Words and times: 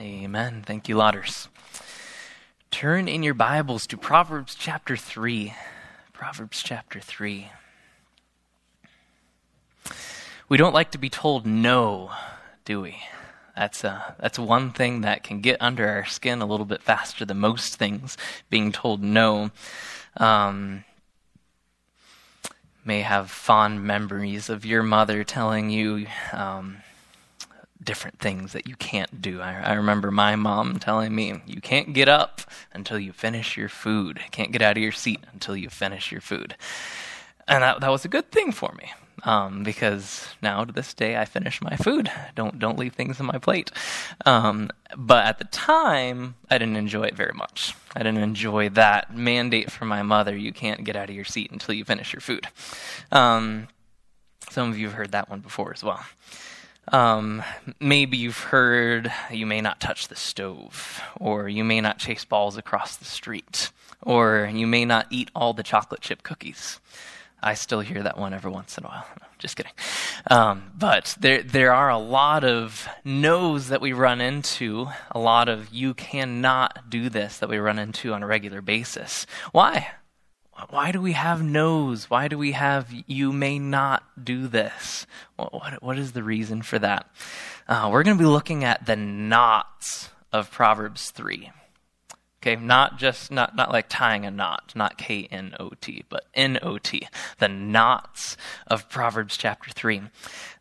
Amen. 0.00 0.62
Thank 0.66 0.88
you, 0.88 0.96
Lauders. 0.96 1.48
Turn 2.70 3.06
in 3.06 3.22
your 3.22 3.34
Bibles 3.34 3.86
to 3.88 3.98
Proverbs 3.98 4.54
chapter 4.58 4.96
3. 4.96 5.52
Proverbs 6.14 6.62
chapter 6.62 7.00
3. 7.00 7.50
We 10.48 10.56
don't 10.56 10.72
like 10.72 10.90
to 10.92 10.98
be 10.98 11.10
told 11.10 11.44
no, 11.44 12.12
do 12.64 12.80
we? 12.80 12.96
That's, 13.54 13.84
uh, 13.84 14.14
that's 14.18 14.38
one 14.38 14.72
thing 14.72 15.02
that 15.02 15.22
can 15.22 15.42
get 15.42 15.60
under 15.60 15.86
our 15.86 16.06
skin 16.06 16.40
a 16.40 16.46
little 16.46 16.64
bit 16.64 16.82
faster 16.82 17.26
than 17.26 17.36
most 17.36 17.76
things, 17.76 18.16
being 18.48 18.72
told 18.72 19.02
no. 19.02 19.50
Um, 20.16 20.84
may 22.86 23.02
have 23.02 23.30
fond 23.30 23.84
memories 23.84 24.48
of 24.48 24.64
your 24.64 24.82
mother 24.82 25.24
telling 25.24 25.68
you, 25.68 26.06
um, 26.32 26.78
different 27.82 28.18
things 28.18 28.52
that 28.52 28.68
you 28.68 28.76
can't 28.76 29.22
do. 29.22 29.40
I, 29.40 29.60
I, 29.60 29.72
remember 29.72 30.10
my 30.10 30.36
mom 30.36 30.78
telling 30.78 31.14
me, 31.14 31.40
you 31.46 31.60
can't 31.60 31.92
get 31.94 32.08
up 32.08 32.42
until 32.72 32.98
you 32.98 33.12
finish 33.12 33.56
your 33.56 33.68
food. 33.68 34.20
can't 34.30 34.52
get 34.52 34.62
out 34.62 34.76
of 34.76 34.82
your 34.82 34.92
seat 34.92 35.20
until 35.32 35.56
you 35.56 35.70
finish 35.70 36.12
your 36.12 36.20
food. 36.20 36.56
And 37.48 37.62
that, 37.62 37.80
that 37.80 37.90
was 37.90 38.04
a 38.04 38.08
good 38.08 38.30
thing 38.30 38.52
for 38.52 38.72
me. 38.72 38.92
Um, 39.24 39.62
because 39.62 40.28
now 40.40 40.64
to 40.64 40.72
this 40.72 40.94
day 40.94 41.16
I 41.18 41.24
finish 41.24 41.60
my 41.60 41.76
food. 41.76 42.10
Don't 42.34 42.58
don't 42.58 42.78
leave 42.78 42.94
things 42.94 43.20
on 43.20 43.26
my 43.26 43.36
plate. 43.38 43.70
Um, 44.24 44.70
but 44.96 45.26
at 45.26 45.38
the 45.38 45.44
time, 45.44 46.36
I 46.50 46.56
didn't 46.56 46.76
enjoy 46.76 47.02
it 47.04 47.16
very 47.16 47.34
much. 47.34 47.74
I 47.94 47.98
didn't 47.98 48.22
enjoy 48.22 48.70
that 48.70 49.14
mandate 49.14 49.70
from 49.70 49.88
my 49.88 50.02
mother: 50.02 50.34
you 50.34 50.54
can't 50.54 50.84
get 50.84 50.96
out 50.96 51.10
of 51.10 51.14
your 51.14 51.26
seat 51.26 51.50
until 51.50 51.74
you 51.74 51.84
finish 51.84 52.14
your 52.14 52.20
food. 52.20 52.46
Um, 53.12 53.68
some 54.48 54.70
of 54.70 54.78
you 54.78 54.86
have 54.86 54.96
heard 54.96 55.12
that 55.12 55.28
one 55.28 55.40
before 55.40 55.72
as 55.74 55.84
well. 55.84 56.02
Um, 56.90 57.42
maybe 57.78 58.16
you've 58.16 58.38
heard 58.38 59.12
you 59.30 59.46
may 59.46 59.60
not 59.60 59.80
touch 59.80 60.08
the 60.08 60.16
stove, 60.16 61.00
or 61.18 61.48
you 61.48 61.64
may 61.64 61.80
not 61.80 61.98
chase 61.98 62.24
balls 62.24 62.56
across 62.56 62.96
the 62.96 63.04
street, 63.04 63.70
or 64.02 64.50
you 64.52 64.66
may 64.66 64.84
not 64.84 65.06
eat 65.10 65.30
all 65.34 65.52
the 65.52 65.62
chocolate 65.62 66.00
chip 66.00 66.22
cookies. 66.22 66.80
I 67.42 67.54
still 67.54 67.80
hear 67.80 68.02
that 68.02 68.18
one 68.18 68.34
every 68.34 68.50
once 68.50 68.76
in 68.76 68.84
a 68.84 68.88
while. 68.88 69.06
No, 69.20 69.26
just 69.38 69.56
kidding. 69.56 69.72
Um, 70.30 70.72
but 70.78 71.16
there, 71.18 71.42
there 71.42 71.72
are 71.72 71.88
a 71.88 71.98
lot 71.98 72.44
of 72.44 72.86
no's 73.04 73.68
that 73.68 73.80
we 73.80 73.94
run 73.94 74.20
into, 74.20 74.88
a 75.10 75.18
lot 75.18 75.48
of 75.48 75.72
you 75.72 75.94
cannot 75.94 76.90
do 76.90 77.08
this 77.08 77.38
that 77.38 77.48
we 77.48 77.56
run 77.56 77.78
into 77.78 78.12
on 78.12 78.22
a 78.22 78.26
regular 78.26 78.60
basis. 78.60 79.26
Why? 79.52 79.92
Why 80.68 80.92
do 80.92 81.00
we 81.00 81.12
have 81.12 81.42
no's? 81.42 82.10
Why 82.10 82.28
do 82.28 82.36
we 82.36 82.52
have 82.52 82.92
you 83.06 83.32
may 83.32 83.58
not 83.58 84.02
do 84.22 84.46
this? 84.46 85.06
What, 85.36 85.52
what, 85.52 85.82
what 85.82 85.98
is 85.98 86.12
the 86.12 86.22
reason 86.22 86.62
for 86.62 86.78
that? 86.78 87.10
Uh, 87.68 87.88
we're 87.90 88.02
going 88.02 88.16
to 88.16 88.22
be 88.22 88.28
looking 88.28 88.64
at 88.64 88.86
the 88.86 88.96
knots 88.96 90.10
of 90.32 90.50
Proverbs 90.50 91.10
3. 91.10 91.50
Okay, 92.42 92.56
not 92.56 92.98
just, 92.98 93.30
not, 93.30 93.54
not 93.54 93.70
like 93.70 93.86
tying 93.88 94.24
a 94.24 94.30
knot, 94.30 94.72
not 94.74 94.96
K 94.96 95.28
N 95.30 95.54
O 95.60 95.72
T, 95.80 96.04
but 96.08 96.24
N 96.34 96.58
O 96.62 96.78
T, 96.78 97.06
the 97.38 97.48
knots 97.48 98.36
of 98.66 98.88
Proverbs 98.88 99.36
chapter 99.36 99.70
3. 99.70 100.02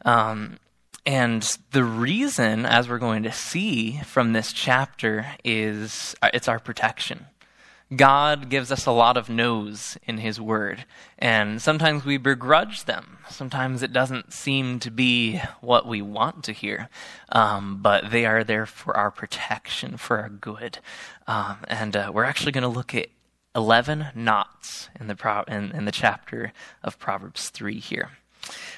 Um, 0.03 0.57
and 1.05 1.57
the 1.71 1.85
reason, 1.85 2.65
as 2.65 2.89
we're 2.89 2.99
going 2.99 3.23
to 3.23 3.31
see 3.31 3.99
from 4.03 4.33
this 4.33 4.51
chapter, 4.51 5.25
is 5.43 6.15
uh, 6.21 6.29
it's 6.33 6.49
our 6.49 6.59
protection. 6.59 7.27
God 7.95 8.49
gives 8.49 8.71
us 8.71 8.85
a 8.85 8.91
lot 8.91 9.17
of 9.17 9.29
no's 9.29 9.97
in 10.03 10.19
His 10.19 10.39
Word, 10.39 10.85
and 11.17 11.59
sometimes 11.59 12.05
we 12.05 12.17
begrudge 12.17 12.85
them. 12.85 13.17
Sometimes 13.31 13.81
it 13.81 13.91
doesn't 13.91 14.31
seem 14.31 14.79
to 14.81 14.91
be 14.91 15.41
what 15.59 15.87
we 15.87 16.03
want 16.03 16.43
to 16.43 16.51
hear, 16.51 16.89
um, 17.31 17.79
but 17.81 18.11
they 18.11 18.27
are 18.27 18.43
there 18.43 18.67
for 18.67 18.95
our 18.95 19.09
protection, 19.09 19.97
for 19.97 20.19
our 20.19 20.29
good. 20.29 20.77
Um, 21.25 21.57
and 21.67 21.95
uh, 21.95 22.11
we're 22.13 22.25
actually 22.25 22.51
going 22.51 22.61
to 22.61 22.67
look 22.67 22.93
at 22.93 23.07
11 23.55 24.09
knots 24.13 24.89
in 24.99 25.07
the, 25.07 25.15
Pro- 25.15 25.43
in, 25.47 25.71
in, 25.71 25.85
the 25.85 25.91
chapter 25.91 26.53
of 26.83 26.99
Proverbs 26.99 27.49
3 27.49 27.79
here. 27.79 28.11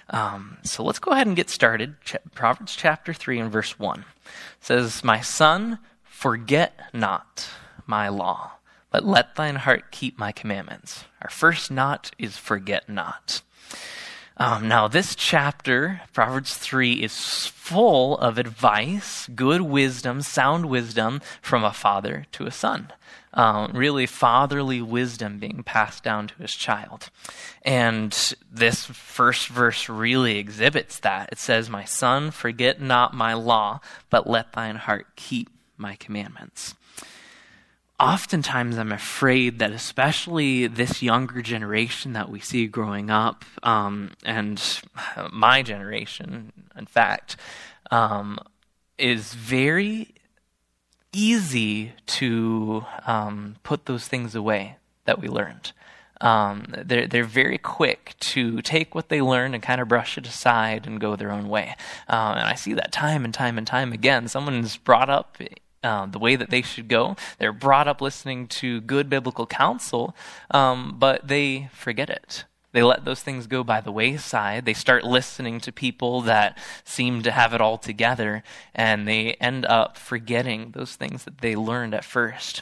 Um, 0.10 0.58
so 0.64 0.84
let's 0.84 1.00
go 1.00 1.12
ahead 1.12 1.28
and 1.28 1.36
get 1.36 1.50
started. 1.50 1.96
Ch- 2.06 2.16
Proverbs 2.34 2.78
chapter 2.78 3.14
3 3.14 3.40
and 3.40 3.52
verse 3.52 3.78
1 3.78 4.00
it 4.00 4.06
says, 4.62 5.04
My 5.04 5.20
son, 5.20 5.80
forget 6.04 6.80
not 6.94 7.50
my 7.86 8.08
law 8.08 8.54
but 8.92 9.06
let 9.06 9.36
thine 9.36 9.56
heart 9.56 9.90
keep 9.90 10.20
my 10.20 10.32
commandments. 10.32 11.06
Our 11.22 11.30
first 11.30 11.72
knot 11.72 12.12
is 12.20 12.38
forget 12.38 12.88
not. 12.88 13.42
Um, 14.38 14.68
now, 14.68 14.88
this 14.88 15.16
chapter, 15.16 16.02
Proverbs 16.14 16.58
3, 16.58 16.94
is 16.94 17.46
full 17.48 18.18
of 18.18 18.38
advice, 18.38 19.28
good 19.36 19.62
wisdom, 19.62 20.22
sound 20.22 20.66
wisdom 20.66 21.22
from 21.42 21.64
a 21.64 21.74
father 21.74 22.26
to 22.34 22.48
a 22.48 22.52
son. 22.52 22.92
Um, 23.34 23.72
really, 23.74 24.08
fatherly 24.08 24.82
wisdom 24.82 25.38
being 25.40 25.64
passed 25.64 26.04
down 26.04 26.28
to 26.28 26.36
his 26.36 26.54
child. 26.54 27.12
And 27.62 28.12
this 28.52 28.86
first 28.86 29.48
verse 29.48 29.88
really 29.88 30.38
exhibits 30.38 31.00
that. 31.00 31.30
It 31.32 31.38
says, 31.38 31.70
My 31.70 31.86
son, 31.86 32.32
forget 32.32 32.82
not 32.82 33.14
my 33.14 33.34
law, 33.34 33.80
but 34.10 34.28
let 34.28 34.54
thine 34.54 34.76
heart 34.76 35.08
keep 35.16 35.50
my 35.78 35.96
commandments 35.96 36.76
oftentimes 38.02 38.78
I'm 38.78 38.92
afraid 38.92 39.60
that, 39.60 39.72
especially 39.72 40.68
this 40.68 41.04
younger 41.04 41.42
generation 41.42 42.14
that 42.14 42.30
we 42.30 42.40
see 42.40 42.66
growing 42.66 43.10
up, 43.12 43.46
um, 43.62 44.12
and 44.26 44.62
my 45.32 45.62
generation, 45.62 46.52
in 46.76 46.88
fact, 46.88 47.38
um, 47.92 48.40
is 48.98 49.34
very 49.36 50.16
easy 51.14 51.94
to 52.08 52.86
um, 53.06 53.58
put 53.64 53.86
those 53.86 54.08
things 54.08 54.34
away 54.34 54.78
that 55.06 55.20
we 55.20 55.28
learned. 55.28 55.72
Um, 56.22 56.68
they're 56.86 57.08
they're 57.08 57.24
very 57.24 57.58
quick 57.58 58.14
to 58.20 58.62
take 58.62 58.94
what 58.94 59.10
they 59.10 59.24
learn 59.24 59.56
and 59.56 59.64
kind 59.64 59.82
of 59.82 59.88
brush 59.88 60.20
it 60.20 60.28
aside 60.28 60.86
and 60.86 61.02
go 61.02 61.16
their 61.16 61.32
own 61.32 61.50
way. 61.50 61.76
Um, 62.08 62.38
and 62.38 62.48
I 62.48 62.54
see 62.54 62.74
that 62.74 62.92
time 62.92 63.26
and 63.26 63.34
time 63.34 63.58
and 63.58 63.66
time 63.66 63.92
again. 63.92 64.28
Someone's 64.28 64.78
brought 64.78 65.10
up 65.10 65.38
uh, 65.84 66.06
the 66.06 66.20
way 66.20 66.36
that 66.36 66.50
they 66.50 66.62
should 66.62 66.88
go. 66.88 67.16
They're 67.40 67.54
brought 67.54 67.88
up 67.88 68.02
listening 68.02 68.48
to 68.48 68.82
good 68.82 69.10
biblical 69.10 69.46
counsel, 69.46 70.16
um, 70.52 70.96
but 71.00 71.28
they 71.28 71.70
forget 71.74 72.10
it. 72.10 72.46
They 72.74 72.84
let 72.84 73.04
those 73.04 73.22
things 73.22 73.48
go 73.48 73.64
by 73.64 73.82
the 73.82 73.92
wayside. 73.92 74.66
They 74.66 74.74
start 74.74 75.04
listening 75.04 75.60
to 75.62 75.72
people 75.72 76.22
that 76.22 76.58
seem 76.86 77.22
to 77.24 77.32
have 77.32 77.54
it 77.54 77.62
all 77.62 77.78
together, 77.78 78.44
and 78.74 79.08
they 79.08 79.34
end 79.34 79.66
up 79.66 79.98
forgetting 79.98 80.72
those 80.72 80.96
things 80.96 81.26
that 81.26 81.40
they 81.40 81.56
learned 81.56 81.94
at 81.94 82.06
first. 82.06 82.62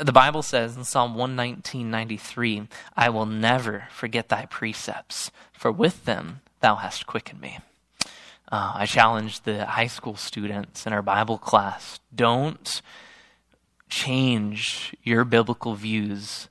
The 0.00 0.12
Bible 0.12 0.42
says 0.42 0.76
in 0.76 0.84
Psalm 0.84 1.14
119:93, 1.14 2.68
"I 2.96 3.10
will 3.10 3.26
never 3.26 3.88
forget 3.90 4.28
thy 4.30 4.46
precepts, 4.46 5.30
for 5.52 5.70
with 5.70 6.06
them 6.06 6.40
thou 6.60 6.76
hast 6.76 7.06
quickened 7.06 7.40
me." 7.40 7.58
Uh, 8.50 8.72
I 8.74 8.86
challenge 8.86 9.42
the 9.42 9.64
high 9.64 9.86
school 9.86 10.16
students 10.16 10.86
in 10.86 10.92
our 10.92 11.02
Bible 11.02 11.38
class 11.38 12.00
don't 12.14 12.82
change 13.88 14.94
your 15.02 15.24
biblical 15.24 15.74
views 15.74 16.48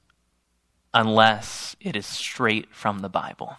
unless 0.94 1.76
it 1.80 1.96
is 1.96 2.06
straight 2.06 2.74
from 2.74 3.00
the 3.00 3.10
Bible. 3.10 3.58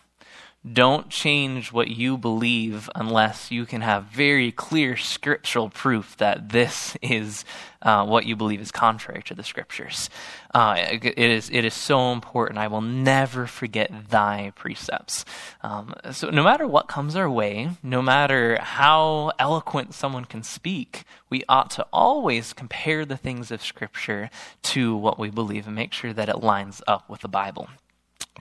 Don't 0.73 1.11
change 1.11 1.73
what 1.73 1.89
you 1.89 2.17
believe 2.17 2.89
unless 2.95 3.51
you 3.51 3.67
can 3.67 3.83
have 3.83 4.05
very 4.05 4.51
clear 4.51 4.97
scriptural 4.97 5.69
proof 5.69 6.17
that 6.17 6.49
this 6.49 6.97
is 7.03 7.45
uh, 7.83 8.07
what 8.07 8.25
you 8.25 8.35
believe 8.35 8.63
is 8.63 8.73
contrary 8.73 9.23
to 9.25 9.35
the 9.35 9.43
scriptures. 9.43 10.09
Uh, 10.55 10.75
it, 10.79 11.19
is, 11.19 11.51
it 11.51 11.67
is 11.67 11.75
so 11.75 12.13
important. 12.13 12.59
I 12.59 12.69
will 12.69 12.81
never 12.81 13.47
forget 13.47 14.09
thy 14.09 14.53
precepts. 14.55 15.27
Um, 15.63 15.93
so, 16.13 16.31
no 16.31 16.43
matter 16.43 16.67
what 16.67 16.89
comes 16.89 17.15
our 17.15 17.29
way, 17.29 17.69
no 17.83 18.01
matter 18.01 18.59
how 18.59 19.33
eloquent 19.39 19.93
someone 19.93 20.25
can 20.25 20.43
speak, 20.43 21.05
we 21.29 21.45
ought 21.47 21.69
to 21.73 21.87
always 21.93 22.55
compare 22.55 23.05
the 23.05 23.19
things 23.19 23.51
of 23.51 23.63
scripture 23.63 24.31
to 24.63 24.97
what 24.97 25.19
we 25.19 25.29
believe 25.29 25.67
and 25.67 25.77
make 25.77 25.93
sure 25.93 26.15
that 26.15 26.31
it 26.31 26.43
lines 26.43 26.81
up 26.87 27.11
with 27.11 27.21
the 27.21 27.29
Bible. 27.29 27.69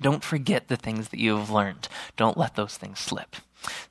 Don't 0.02 0.24
forget 0.24 0.68
the 0.68 0.78
things 0.78 1.10
that 1.10 1.20
you 1.20 1.38
have 1.38 1.50
learned. 1.50 1.88
Don't 2.18 2.38
let 2.38 2.56
those 2.56 2.78
things 2.78 3.00
slip. 3.00 3.36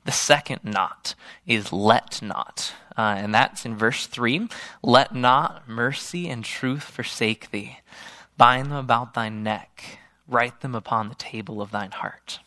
The 0.05 0.11
second 0.11 0.61
not 0.63 1.15
is 1.47 1.73
let 1.73 2.21
not. 2.21 2.73
Uh, 2.97 3.15
and 3.17 3.33
that's 3.33 3.65
in 3.65 3.75
verse 3.75 4.05
3. 4.05 4.47
Let 4.83 5.15
not 5.15 5.67
mercy 5.67 6.29
and 6.29 6.45
truth 6.45 6.83
forsake 6.83 7.51
thee. 7.51 7.79
Bind 8.37 8.67
them 8.67 8.77
about 8.77 9.13
thy 9.13 9.29
neck. 9.29 9.99
Write 10.27 10.61
them 10.61 10.75
upon 10.75 11.09
the 11.09 11.15
table 11.15 11.61
of 11.61 11.71
thine 11.71 11.91
heart. 11.91 12.39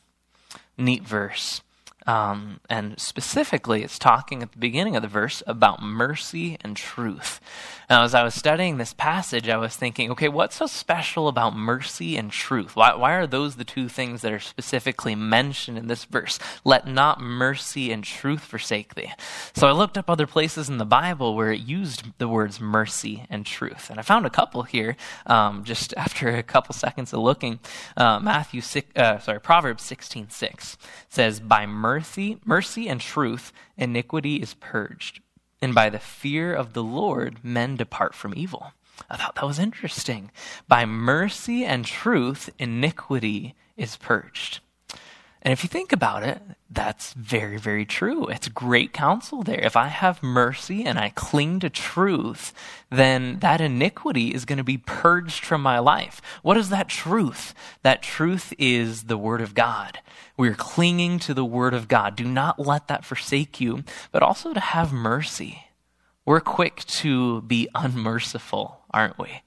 Neat 0.78 1.02
verse. 1.02 1.62
Um, 2.06 2.60
and 2.70 2.98
specifically, 3.00 3.82
it's 3.82 3.98
talking 3.98 4.42
at 4.42 4.52
the 4.52 4.58
beginning 4.58 4.96
of 4.96 5.02
the 5.02 5.08
verse 5.08 5.42
about 5.46 5.82
mercy 5.82 6.56
and 6.60 6.76
truth. 6.76 7.40
Now, 7.88 8.02
as 8.02 8.14
I 8.14 8.24
was 8.24 8.34
studying 8.34 8.78
this 8.78 8.92
passage, 8.92 9.48
I 9.48 9.56
was 9.56 9.76
thinking, 9.76 10.10
okay, 10.10 10.28
what's 10.28 10.56
so 10.56 10.66
special 10.66 11.28
about 11.28 11.56
mercy 11.56 12.16
and 12.16 12.32
truth? 12.32 12.74
Why, 12.74 12.94
why 12.94 13.12
are 13.12 13.26
those 13.26 13.56
the 13.56 13.64
two 13.64 13.88
things 13.88 14.22
that 14.22 14.32
are 14.32 14.40
specifically 14.40 15.14
mentioned 15.14 15.78
in 15.78 15.86
this 15.86 16.04
verse? 16.04 16.38
Let 16.64 16.86
not 16.86 17.20
mercy 17.20 17.92
and 17.92 18.02
truth 18.02 18.42
forsake 18.42 18.94
thee. 18.94 19.12
So 19.54 19.68
I 19.68 19.72
looked 19.72 19.96
up 19.96 20.10
other 20.10 20.26
places 20.26 20.68
in 20.68 20.78
the 20.78 20.84
Bible 20.84 21.36
where 21.36 21.52
it 21.52 21.60
used 21.60 22.04
the 22.18 22.28
words 22.28 22.60
mercy 22.60 23.24
and 23.30 23.46
truth. 23.46 23.88
And 23.88 24.00
I 24.00 24.02
found 24.02 24.26
a 24.26 24.30
couple 24.30 24.64
here 24.64 24.96
um, 25.26 25.62
just 25.62 25.94
after 25.96 26.28
a 26.28 26.42
couple 26.42 26.74
seconds 26.74 27.12
of 27.12 27.20
looking. 27.20 27.60
Uh, 27.96 28.18
Matthew, 28.18 28.62
six, 28.62 28.88
uh, 28.96 29.18
sorry, 29.18 29.40
Proverbs 29.40 29.84
16 29.84 30.30
6 30.30 30.76
says, 31.08 31.38
By 31.38 31.66
mercy, 31.66 31.95
mercy 32.44 32.88
and 32.88 33.00
truth, 33.00 33.52
iniquity 33.76 34.36
is 34.36 34.54
purged. 34.54 35.20
And 35.62 35.74
by 35.74 35.88
the 35.88 35.98
fear 35.98 36.54
of 36.54 36.72
the 36.72 36.82
Lord, 36.82 37.42
men 37.42 37.76
depart 37.76 38.14
from 38.14 38.34
evil. 38.36 38.72
I 39.10 39.16
thought 39.16 39.34
that 39.34 39.46
was 39.46 39.58
interesting. 39.58 40.30
By 40.68 40.84
mercy 40.84 41.64
and 41.64 41.84
truth, 41.84 42.50
iniquity 42.58 43.54
is 43.76 43.96
purged. 43.96 44.60
And 45.46 45.52
if 45.52 45.62
you 45.62 45.68
think 45.68 45.92
about 45.92 46.24
it, 46.24 46.42
that's 46.68 47.12
very, 47.12 47.56
very 47.56 47.86
true. 47.86 48.26
It's 48.26 48.48
great 48.48 48.92
counsel 48.92 49.44
there. 49.44 49.60
If 49.60 49.76
I 49.76 49.86
have 49.86 50.20
mercy 50.20 50.84
and 50.84 50.98
I 50.98 51.10
cling 51.10 51.60
to 51.60 51.70
truth, 51.70 52.52
then 52.90 53.38
that 53.38 53.60
iniquity 53.60 54.34
is 54.34 54.44
going 54.44 54.58
to 54.58 54.64
be 54.64 54.76
purged 54.76 55.44
from 55.44 55.62
my 55.62 55.78
life. 55.78 56.20
What 56.42 56.56
is 56.56 56.68
that 56.70 56.88
truth? 56.88 57.54
That 57.84 58.02
truth 58.02 58.54
is 58.58 59.04
the 59.04 59.16
Word 59.16 59.40
of 59.40 59.54
God. 59.54 60.00
We're 60.36 60.56
clinging 60.56 61.20
to 61.20 61.32
the 61.32 61.44
Word 61.44 61.74
of 61.74 61.86
God. 61.86 62.16
Do 62.16 62.24
not 62.24 62.58
let 62.58 62.88
that 62.88 63.04
forsake 63.04 63.60
you, 63.60 63.84
but 64.10 64.24
also 64.24 64.52
to 64.52 64.58
have 64.58 64.92
mercy. 64.92 65.68
We're 66.24 66.40
quick 66.40 66.84
to 66.86 67.42
be 67.42 67.68
unmerciful, 67.72 68.80
aren't 68.90 69.16
we? 69.16 69.42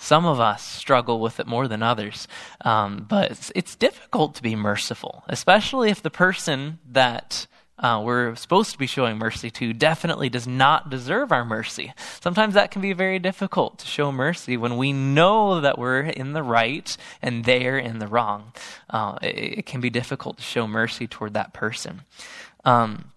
Some 0.00 0.24
of 0.24 0.38
us 0.38 0.62
struggle 0.64 1.20
with 1.20 1.40
it 1.40 1.46
more 1.46 1.66
than 1.66 1.82
others, 1.82 2.28
um, 2.60 3.04
but 3.08 3.32
it's, 3.32 3.52
it's, 3.54 3.74
difficult 3.74 4.36
to 4.36 4.42
be 4.42 4.54
merciful, 4.54 5.24
especially 5.28 5.90
if 5.90 6.00
the 6.00 6.10
person 6.10 6.78
that 6.88 7.48
uh, 7.80 8.00
we're 8.04 8.34
supposed 8.36 8.70
to 8.72 8.78
be 8.78 8.86
showing 8.86 9.18
mercy 9.18 9.50
to 9.50 9.72
definitely 9.72 10.28
does 10.28 10.46
not 10.46 10.88
deserve 10.88 11.32
our 11.32 11.44
mercy. 11.44 11.92
Sometimes 12.20 12.54
that 12.54 12.70
can 12.70 12.80
be 12.80 12.92
very 12.92 13.18
difficult 13.18 13.80
to 13.80 13.86
show 13.86 14.10
mercy 14.10 14.56
when 14.56 14.76
we 14.76 14.92
know 14.92 15.60
that 15.60 15.78
we're 15.78 16.00
in 16.00 16.32
the 16.32 16.42
right 16.42 16.96
and 17.20 17.44
they're 17.44 17.78
in 17.78 17.98
the 17.98 18.08
wrong. 18.08 18.52
Uh, 18.88 19.18
it, 19.22 19.58
it, 19.58 19.66
can 19.66 19.80
be 19.80 19.90
difficult 19.90 20.38
to 20.38 20.42
show 20.42 20.66
mercy 20.66 21.06
toward 21.06 21.34
that 21.34 21.52
person. 21.52 22.02
Um, 22.64 23.12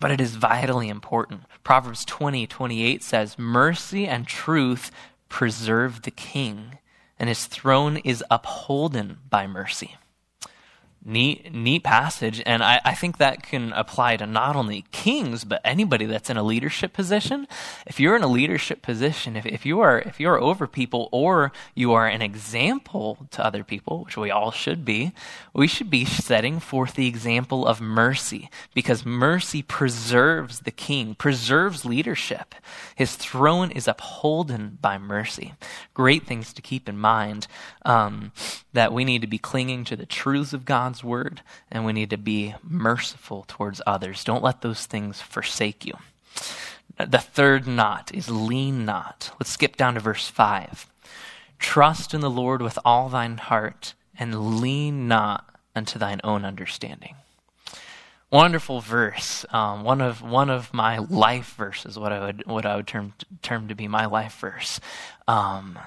but 0.00 0.10
it 0.10 0.20
is 0.20 0.34
vitally 0.36 0.88
important. 0.88 1.42
Proverbs 1.62 2.04
20, 2.04 2.46
28 2.46 3.02
says, 3.02 3.38
Mercy 3.38 4.06
and 4.06 4.26
truth 4.26 4.90
preserve 5.32 6.02
the 6.02 6.10
king, 6.10 6.78
and 7.18 7.26
his 7.26 7.46
throne 7.46 7.96
is 7.96 8.22
upholden 8.30 9.18
by 9.30 9.46
mercy. 9.46 9.96
Neat, 11.04 11.52
neat 11.52 11.82
passage, 11.82 12.40
and 12.46 12.62
I, 12.62 12.80
I, 12.84 12.94
think 12.94 13.18
that 13.18 13.42
can 13.42 13.72
apply 13.72 14.16
to 14.18 14.24
not 14.24 14.54
only 14.54 14.84
kings 14.92 15.42
but 15.42 15.60
anybody 15.64 16.06
that's 16.06 16.30
in 16.30 16.36
a 16.36 16.44
leadership 16.44 16.92
position. 16.92 17.48
If 17.88 17.98
you're 17.98 18.14
in 18.14 18.22
a 18.22 18.28
leadership 18.28 18.82
position, 18.82 19.34
if, 19.34 19.44
if 19.44 19.66
you 19.66 19.80
are 19.80 19.98
if 19.98 20.20
you 20.20 20.28
are 20.28 20.40
over 20.40 20.68
people 20.68 21.08
or 21.10 21.50
you 21.74 21.92
are 21.92 22.06
an 22.06 22.22
example 22.22 23.26
to 23.32 23.44
other 23.44 23.64
people, 23.64 24.04
which 24.04 24.16
we 24.16 24.30
all 24.30 24.52
should 24.52 24.84
be, 24.84 25.10
we 25.52 25.66
should 25.66 25.90
be 25.90 26.04
setting 26.04 26.60
forth 26.60 26.94
the 26.94 27.08
example 27.08 27.66
of 27.66 27.80
mercy 27.80 28.48
because 28.72 29.04
mercy 29.04 29.60
preserves 29.60 30.60
the 30.60 30.70
king, 30.70 31.16
preserves 31.16 31.84
leadership. 31.84 32.54
His 32.94 33.16
throne 33.16 33.72
is 33.72 33.88
upholden 33.88 34.78
by 34.80 34.98
mercy. 34.98 35.54
Great 35.94 36.28
things 36.28 36.52
to 36.52 36.62
keep 36.62 36.88
in 36.88 36.96
mind 36.96 37.48
um, 37.84 38.30
that 38.72 38.92
we 38.92 39.04
need 39.04 39.20
to 39.20 39.26
be 39.26 39.38
clinging 39.38 39.84
to 39.84 39.96
the 39.96 40.06
truths 40.06 40.52
of 40.52 40.64
God's 40.64 41.04
word, 41.04 41.42
and 41.70 41.84
we 41.84 41.92
need 41.92 42.10
to 42.10 42.16
be 42.16 42.54
merciful 42.62 43.44
towards 43.48 43.82
others. 43.86 44.24
Don't 44.24 44.42
let 44.42 44.62
those 44.62 44.86
things 44.86 45.20
forsake 45.20 45.84
you. 45.84 45.94
The 46.96 47.18
third 47.18 47.66
not 47.66 48.10
is 48.14 48.28
lean 48.28 48.84
not. 48.84 49.30
Let's 49.38 49.50
skip 49.50 49.76
down 49.76 49.94
to 49.94 50.00
verse 50.00 50.28
5. 50.28 50.86
Trust 51.58 52.12
in 52.12 52.20
the 52.20 52.30
Lord 52.30 52.60
with 52.62 52.78
all 52.84 53.08
thine 53.08 53.38
heart, 53.38 53.94
and 54.18 54.60
lean 54.60 55.08
not 55.08 55.48
unto 55.74 55.98
thine 55.98 56.20
own 56.24 56.44
understanding. 56.44 57.16
Wonderful 58.30 58.80
verse. 58.80 59.44
Um, 59.50 59.84
one 59.84 60.00
of 60.00 60.22
one 60.22 60.48
of 60.48 60.72
my 60.72 60.98
life 60.98 61.54
verses. 61.56 61.98
What 61.98 62.12
I 62.12 62.26
would 62.26 62.46
what 62.46 62.64
I 62.64 62.76
would 62.76 62.86
term 62.86 63.12
term 63.42 63.68
to 63.68 63.74
be 63.74 63.88
my 63.88 64.06
life 64.06 64.38
verse. 64.40 64.80
Um, 65.28 65.78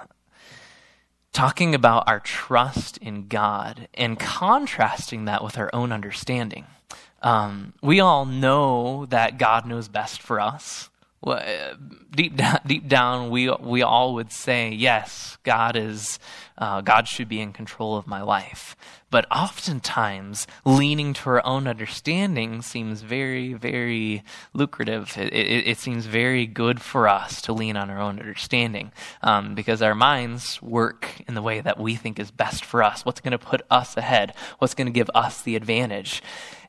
talking 1.35 1.75
about 1.75 2.07
our 2.07 2.21
trust 2.21 2.97
in 2.99 3.27
God 3.27 3.89
and 3.93 4.17
contrasting 4.17 5.25
that 5.25 5.43
with 5.43 5.57
our 5.57 5.69
own 5.73 5.91
understanding. 5.91 6.65
Um, 7.21 7.73
we 7.81 7.99
all 7.99 8.25
know 8.25 9.05
that 9.07 9.37
God 9.37 9.65
knows 9.65 9.89
best 9.89 10.21
for 10.21 10.39
us. 10.39 10.89
Deep 11.23 12.35
down, 12.38 12.59
deep 12.65 12.88
down, 12.88 13.29
we 13.29 13.50
we 13.50 13.81
all 13.81 14.13
would 14.15 14.31
say, 14.31 14.69
"Yes, 14.69 15.38
God 15.44 15.75
is, 15.75 16.19
uh, 16.57 16.81
God 16.81 17.07
should 17.07 17.27
be 17.27 17.41
in 17.41 17.51
control 17.51 17.97
of 17.97 18.06
my 18.06 18.21
life." 18.21 18.75
But 19.15 19.25
oftentimes, 19.31 20.45
leaning 20.65 21.13
to 21.13 21.29
our 21.29 21.45
own 21.45 21.67
understanding 21.67 22.62
seems 22.62 23.01
very, 23.01 23.53
very 23.53 24.23
lucrative. 24.53 25.17
It, 25.17 25.31
it, 25.31 25.67
it 25.67 25.77
seems 25.77 26.06
very 26.06 26.45
good 26.45 26.81
for 26.81 27.07
us 27.07 27.41
to 27.44 27.53
lean 27.53 27.77
on 27.77 27.89
our 27.89 28.01
own 28.01 28.19
understanding 28.19 28.91
um, 29.21 29.56
because 29.56 29.81
our 29.81 29.95
minds 29.95 30.62
work 30.62 31.07
in 31.27 31.33
the 31.33 31.41
way 31.41 31.62
that 31.62 31.79
we 31.79 31.95
think 31.95 32.19
is 32.19 32.29
best 32.29 32.65
for 32.65 32.83
us. 32.83 33.06
What's 33.06 33.21
going 33.21 33.31
to 33.31 33.38
put 33.38 33.62
us 33.71 33.95
ahead? 33.95 34.33
What's 34.59 34.73
going 34.73 34.88
to 34.88 34.91
give 34.91 35.09
us 35.15 35.41
the 35.41 35.56
advantage? 35.56 36.21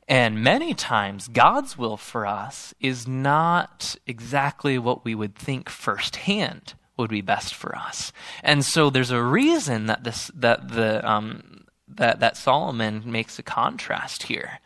And 0.09 0.43
many 0.43 0.73
times, 0.73 1.29
God's 1.29 1.77
will 1.77 1.97
for 1.97 2.27
us 2.27 2.73
is 2.81 3.09
not 3.09 3.97
exactly 4.07 4.79
what 4.79 5.05
we 5.05 5.15
would 5.15 5.35
think 5.35 5.69
firsthand 5.69 6.75
would 6.97 7.11
be 7.11 7.21
best 7.21 7.55
for 7.55 7.77
us. 7.77 8.13
And 8.43 8.65
so 8.65 8.89
there's 8.89 9.11
a 9.11 9.23
reason 9.23 9.87
that 9.87 10.05
this 10.05 10.31
that 10.35 10.69
the 10.69 11.09
um, 11.09 11.65
that, 11.89 12.21
that 12.21 12.37
Solomon 12.37 13.03
makes 13.05 13.39
a 13.39 13.43
contrast 13.43 14.25
here. 14.25 14.61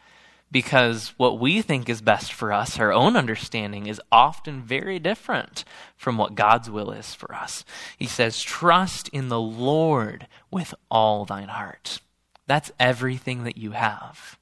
Because 0.52 1.14
what 1.16 1.38
we 1.38 1.62
think 1.62 1.88
is 1.88 2.02
best 2.02 2.32
for 2.32 2.52
us, 2.52 2.80
our 2.80 2.92
own 2.92 3.16
understanding, 3.16 3.86
is 3.86 4.02
often 4.10 4.62
very 4.62 4.98
different 4.98 5.64
from 5.96 6.18
what 6.18 6.34
God's 6.34 6.68
will 6.68 6.90
is 6.90 7.14
for 7.14 7.32
us. 7.32 7.64
He 7.96 8.06
says, 8.06 8.42
Trust 8.42 9.08
in 9.10 9.28
the 9.28 9.40
Lord 9.40 10.26
with 10.50 10.74
all 10.90 11.24
thine 11.24 11.48
heart. 11.48 12.00
That's 12.48 12.72
everything 12.80 13.44
that 13.44 13.58
you 13.58 13.72
have. 13.72 14.39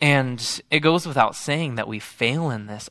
And 0.00 0.62
it 0.70 0.80
goes 0.80 1.06
without 1.06 1.34
saying 1.34 1.74
that 1.74 1.88
we 1.88 1.98
fail 1.98 2.50
in 2.50 2.66
this 2.66 2.88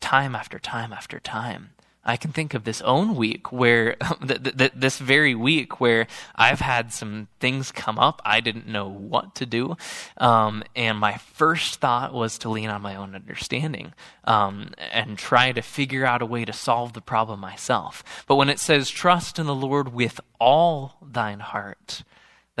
time 0.00 0.34
after 0.34 0.58
time 0.58 0.92
after 0.92 1.18
time. 1.18 1.70
I 2.02 2.16
can 2.16 2.32
think 2.32 2.54
of 2.54 2.64
this 2.64 2.80
own 2.82 3.14
week 3.14 3.52
where, 3.52 3.96
th- 4.26 4.56
th- 4.56 4.72
this 4.74 4.98
very 4.98 5.34
week 5.34 5.80
where 5.80 6.06
I've 6.34 6.60
had 6.60 6.92
some 6.92 7.28
things 7.40 7.72
come 7.72 7.98
up. 7.98 8.22
I 8.24 8.40
didn't 8.40 8.66
know 8.66 8.88
what 8.88 9.34
to 9.36 9.46
do. 9.46 9.76
Um, 10.16 10.64
and 10.74 10.98
my 10.98 11.18
first 11.18 11.80
thought 11.80 12.14
was 12.14 12.38
to 12.38 12.48
lean 12.48 12.70
on 12.70 12.80
my 12.80 12.96
own 12.96 13.14
understanding 13.14 13.92
um, 14.24 14.72
and 14.78 15.18
try 15.18 15.52
to 15.52 15.62
figure 15.62 16.06
out 16.06 16.22
a 16.22 16.26
way 16.26 16.44
to 16.44 16.52
solve 16.52 16.94
the 16.94 17.02
problem 17.02 17.40
myself. 17.40 18.02
But 18.26 18.36
when 18.36 18.48
it 18.48 18.58
says, 18.58 18.88
trust 18.88 19.38
in 19.38 19.46
the 19.46 19.54
Lord 19.54 19.92
with 19.92 20.20
all 20.40 20.96
thine 21.02 21.40
heart, 21.40 22.02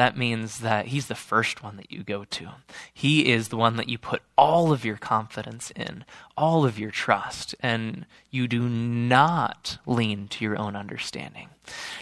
that 0.00 0.16
means 0.16 0.60
that 0.60 0.86
he's 0.86 1.06
the 1.08 1.14
first 1.14 1.62
one 1.62 1.76
that 1.76 1.92
you 1.92 2.02
go 2.02 2.24
to. 2.24 2.48
He 2.92 3.30
is 3.30 3.48
the 3.48 3.56
one 3.56 3.76
that 3.76 3.88
you 3.88 3.98
put 3.98 4.22
all 4.36 4.72
of 4.72 4.84
your 4.84 4.96
confidence 4.96 5.70
in, 5.76 6.04
all 6.40 6.64
of 6.64 6.78
your 6.78 6.90
trust, 6.90 7.54
and 7.60 8.06
you 8.30 8.48
do 8.48 8.62
not 8.62 9.76
lean 9.86 10.26
to 10.28 10.44
your 10.44 10.58
own 10.58 10.74
understanding. 10.74 11.50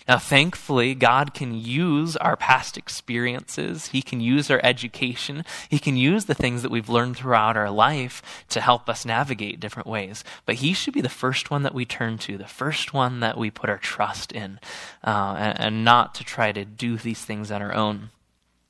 Now, 0.06 0.18
thankfully, 0.18 0.94
God 0.94 1.34
can 1.34 1.52
use 1.54 2.16
our 2.16 2.36
past 2.36 2.78
experiences, 2.78 3.88
He 3.88 4.00
can 4.00 4.20
use 4.20 4.50
our 4.50 4.60
education, 4.62 5.44
He 5.68 5.78
can 5.78 5.96
use 5.96 6.26
the 6.26 6.34
things 6.34 6.62
that 6.62 6.70
we've 6.70 6.88
learned 6.88 7.16
throughout 7.16 7.56
our 7.56 7.70
life 7.70 8.22
to 8.50 8.60
help 8.60 8.88
us 8.88 9.04
navigate 9.04 9.60
different 9.60 9.88
ways. 9.88 10.22
But 10.46 10.56
He 10.56 10.72
should 10.72 10.94
be 10.94 11.00
the 11.00 11.08
first 11.08 11.50
one 11.50 11.64
that 11.64 11.74
we 11.74 11.84
turn 11.84 12.16
to, 12.18 12.38
the 12.38 12.46
first 12.46 12.94
one 12.94 13.20
that 13.20 13.36
we 13.36 13.50
put 13.50 13.68
our 13.68 13.78
trust 13.78 14.32
in, 14.32 14.60
uh, 15.04 15.34
and, 15.36 15.60
and 15.60 15.84
not 15.84 16.14
to 16.14 16.24
try 16.24 16.52
to 16.52 16.64
do 16.64 16.96
these 16.96 17.24
things 17.24 17.50
on 17.50 17.60
our 17.60 17.74
own. 17.74 18.10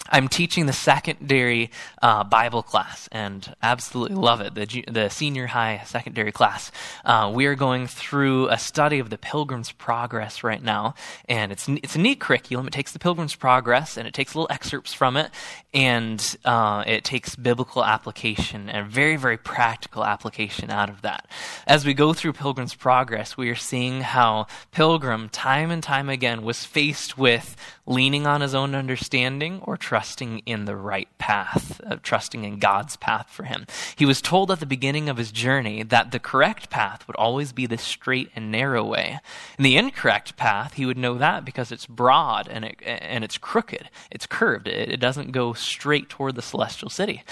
I'm 0.08 0.28
teaching 0.28 0.66
the 0.66 0.72
secondary 0.72 1.70
uh, 2.02 2.24
Bible 2.24 2.62
class 2.62 3.08
and 3.12 3.54
absolutely 3.62 4.16
love 4.16 4.40
it, 4.40 4.54
the, 4.54 4.84
the 4.88 5.08
senior 5.08 5.46
high 5.46 5.82
secondary 5.84 6.32
class. 6.32 6.70
Uh, 7.04 7.30
we 7.34 7.46
are 7.46 7.54
going 7.54 7.86
through 7.86 8.48
a 8.48 8.58
study 8.58 8.98
of 8.98 9.10
the 9.10 9.18
Pilgrim's 9.18 9.72
Progress 9.72 10.42
right 10.42 10.62
now, 10.62 10.94
and 11.28 11.52
it's, 11.52 11.68
it's 11.68 11.96
a 11.96 11.98
neat 11.98 12.20
curriculum. 12.20 12.66
It 12.66 12.72
takes 12.72 12.92
the 12.92 12.98
Pilgrim's 12.98 13.34
Progress 13.34 13.96
and 13.96 14.08
it 14.08 14.14
takes 14.14 14.34
little 14.34 14.48
excerpts 14.50 14.92
from 14.92 15.16
it, 15.16 15.30
and 15.74 16.36
uh, 16.44 16.84
it 16.86 17.04
takes 17.04 17.36
biblical 17.36 17.84
application 17.84 18.68
and 18.68 18.88
very, 18.88 19.16
very 19.16 19.36
practical 19.36 20.04
application 20.04 20.70
out 20.70 20.88
of 20.88 21.02
that. 21.02 21.26
As 21.66 21.84
we 21.84 21.94
go 21.94 22.12
through 22.12 22.32
Pilgrim's 22.32 22.74
Progress, 22.74 23.36
we 23.36 23.50
are 23.50 23.54
seeing 23.54 24.00
how 24.00 24.46
Pilgrim, 24.72 25.28
time 25.28 25.70
and 25.70 25.82
time 25.82 26.08
again, 26.08 26.42
was 26.42 26.64
faced 26.64 27.18
with 27.18 27.56
leaning 27.86 28.26
on 28.26 28.40
his 28.40 28.54
own 28.54 28.74
understanding 28.74 29.60
or 29.64 29.76
trusting 29.98 30.38
in 30.46 30.64
the 30.64 30.76
right 30.76 31.08
path, 31.18 31.80
uh, 31.84 31.96
trusting 32.04 32.44
in 32.44 32.60
God's 32.60 32.96
path 32.98 33.26
for 33.30 33.42
him. 33.42 33.66
He 33.96 34.06
was 34.06 34.22
told 34.22 34.48
at 34.48 34.60
the 34.60 34.64
beginning 34.64 35.08
of 35.08 35.16
his 35.16 35.32
journey 35.32 35.82
that 35.82 36.12
the 36.12 36.20
correct 36.20 36.70
path 36.70 37.04
would 37.08 37.16
always 37.16 37.52
be 37.52 37.66
the 37.66 37.78
straight 37.78 38.30
and 38.36 38.52
narrow 38.52 38.84
way. 38.84 39.18
And 39.56 39.66
the 39.66 39.76
incorrect 39.76 40.36
path, 40.36 40.74
he 40.74 40.86
would 40.86 40.96
know 40.96 41.18
that 41.18 41.44
because 41.44 41.72
it's 41.72 41.84
broad 41.84 42.46
and, 42.46 42.64
it, 42.64 42.76
and 42.84 43.24
it's 43.24 43.38
crooked, 43.38 43.90
it's 44.08 44.24
curved, 44.24 44.68
it, 44.68 44.88
it 44.88 45.00
doesn't 45.00 45.32
go 45.32 45.52
straight 45.52 46.08
toward 46.08 46.36
the 46.36 46.42
celestial 46.42 46.90
city. 46.90 47.24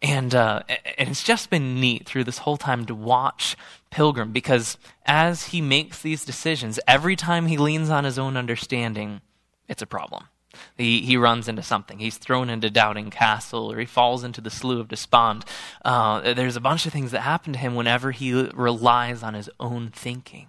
And, 0.00 0.34
uh, 0.34 0.62
and 0.96 1.10
it's 1.10 1.22
just 1.22 1.50
been 1.50 1.78
neat 1.78 2.06
through 2.06 2.24
this 2.24 2.38
whole 2.38 2.56
time 2.56 2.86
to 2.86 2.94
watch 2.94 3.58
Pilgrim 3.90 4.32
because 4.32 4.78
as 5.04 5.48
he 5.48 5.60
makes 5.60 6.00
these 6.00 6.24
decisions, 6.24 6.80
every 6.88 7.14
time 7.14 7.44
he 7.44 7.58
leans 7.58 7.90
on 7.90 8.04
his 8.04 8.18
own 8.18 8.38
understanding, 8.38 9.20
it's 9.68 9.82
a 9.82 9.86
problem. 9.86 10.28
He, 10.76 11.00
he 11.02 11.16
runs 11.16 11.48
into 11.48 11.62
something. 11.62 11.98
He's 11.98 12.18
thrown 12.18 12.50
into 12.50 12.70
Doubting 12.70 13.10
Castle, 13.10 13.70
or 13.70 13.78
he 13.78 13.86
falls 13.86 14.24
into 14.24 14.40
the 14.40 14.50
Slough 14.50 14.80
of 14.80 14.88
Despond. 14.88 15.44
Uh, 15.84 16.34
there's 16.34 16.56
a 16.56 16.60
bunch 16.60 16.86
of 16.86 16.92
things 16.92 17.10
that 17.12 17.20
happen 17.20 17.52
to 17.54 17.58
him 17.58 17.74
whenever 17.74 18.10
he 18.10 18.32
relies 18.54 19.22
on 19.22 19.34
his 19.34 19.50
own 19.60 19.90
thinking. 19.90 20.48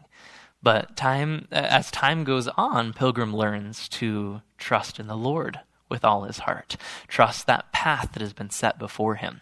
But 0.61 0.97
time, 0.97 1.47
as 1.51 1.91
time 1.91 2.23
goes 2.23 2.47
on, 2.49 2.93
Pilgrim 2.93 3.35
learns 3.35 3.87
to 3.89 4.41
trust 4.57 4.99
in 4.99 5.07
the 5.07 5.15
Lord 5.15 5.59
with 5.89 6.03
all 6.03 6.23
his 6.23 6.39
heart, 6.39 6.75
trust 7.07 7.47
that 7.47 7.71
path 7.71 8.11
that 8.13 8.21
has 8.21 8.33
been 8.33 8.49
set 8.49 8.77
before 8.77 9.15
him. 9.15 9.41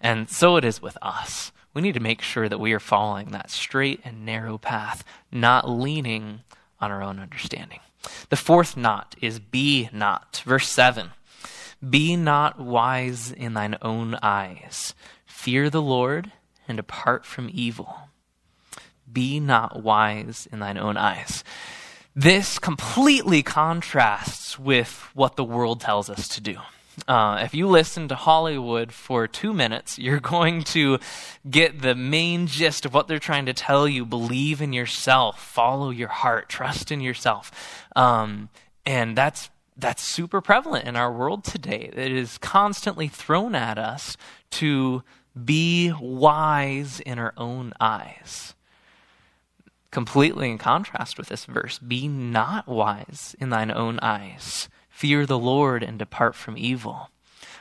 And 0.00 0.28
so 0.28 0.56
it 0.56 0.64
is 0.64 0.82
with 0.82 0.98
us. 1.00 1.52
We 1.72 1.82
need 1.82 1.94
to 1.94 2.00
make 2.00 2.22
sure 2.22 2.48
that 2.48 2.60
we 2.60 2.72
are 2.72 2.80
following 2.80 3.28
that 3.28 3.50
straight 3.50 4.00
and 4.04 4.24
narrow 4.24 4.58
path, 4.58 5.04
not 5.30 5.68
leaning 5.68 6.40
on 6.80 6.90
our 6.90 7.02
own 7.02 7.18
understanding. 7.18 7.80
The 8.28 8.36
fourth 8.36 8.76
not 8.76 9.14
is 9.20 9.38
be 9.38 9.88
not. 9.92 10.42
Verse 10.44 10.68
7 10.68 11.10
Be 11.88 12.16
not 12.16 12.58
wise 12.58 13.32
in 13.32 13.54
thine 13.54 13.76
own 13.82 14.16
eyes. 14.22 14.94
Fear 15.24 15.70
the 15.70 15.82
Lord 15.82 16.32
and 16.66 16.76
depart 16.76 17.24
from 17.24 17.50
evil. 17.52 18.08
Be 19.10 19.40
not 19.40 19.82
wise 19.82 20.48
in 20.50 20.58
thine 20.58 20.78
own 20.78 20.96
eyes. 20.96 21.44
This 22.14 22.58
completely 22.58 23.42
contrasts 23.42 24.58
with 24.58 25.10
what 25.14 25.36
the 25.36 25.44
world 25.44 25.80
tells 25.80 26.08
us 26.08 26.28
to 26.28 26.40
do. 26.40 26.56
Uh, 27.06 27.40
if 27.42 27.54
you 27.54 27.66
listen 27.66 28.08
to 28.08 28.14
Hollywood 28.14 28.92
for 28.92 29.26
two 29.26 29.52
minutes, 29.52 29.98
you're 29.98 30.20
going 30.20 30.62
to 30.64 30.98
get 31.48 31.80
the 31.80 31.94
main 31.94 32.46
gist 32.46 32.84
of 32.86 32.94
what 32.94 33.08
they're 33.08 33.18
trying 33.18 33.46
to 33.46 33.52
tell 33.52 33.86
you. 33.86 34.04
Believe 34.04 34.62
in 34.62 34.72
yourself, 34.72 35.42
follow 35.42 35.90
your 35.90 36.08
heart, 36.08 36.48
trust 36.48 36.90
in 36.90 37.00
yourself. 37.00 37.84
Um, 37.94 38.48
and 38.84 39.16
that's 39.16 39.50
that's 39.78 40.02
super 40.02 40.40
prevalent 40.40 40.86
in 40.86 40.96
our 40.96 41.12
world 41.12 41.44
today. 41.44 41.90
It 41.92 42.10
is 42.10 42.38
constantly 42.38 43.08
thrown 43.08 43.54
at 43.54 43.76
us 43.76 44.16
to 44.52 45.02
be 45.44 45.92
wise 46.00 47.00
in 47.00 47.18
our 47.18 47.34
own 47.36 47.74
eyes. 47.78 48.54
Completely 49.90 50.50
in 50.50 50.56
contrast 50.56 51.18
with 51.18 51.28
this 51.28 51.44
verse, 51.44 51.78
be 51.78 52.08
not 52.08 52.66
wise 52.66 53.36
in 53.38 53.50
thine 53.50 53.70
own 53.70 53.98
eyes. 54.00 54.68
Fear 54.96 55.26
the 55.26 55.38
Lord 55.38 55.82
and 55.82 55.98
depart 55.98 56.34
from 56.34 56.56
evil. 56.56 57.10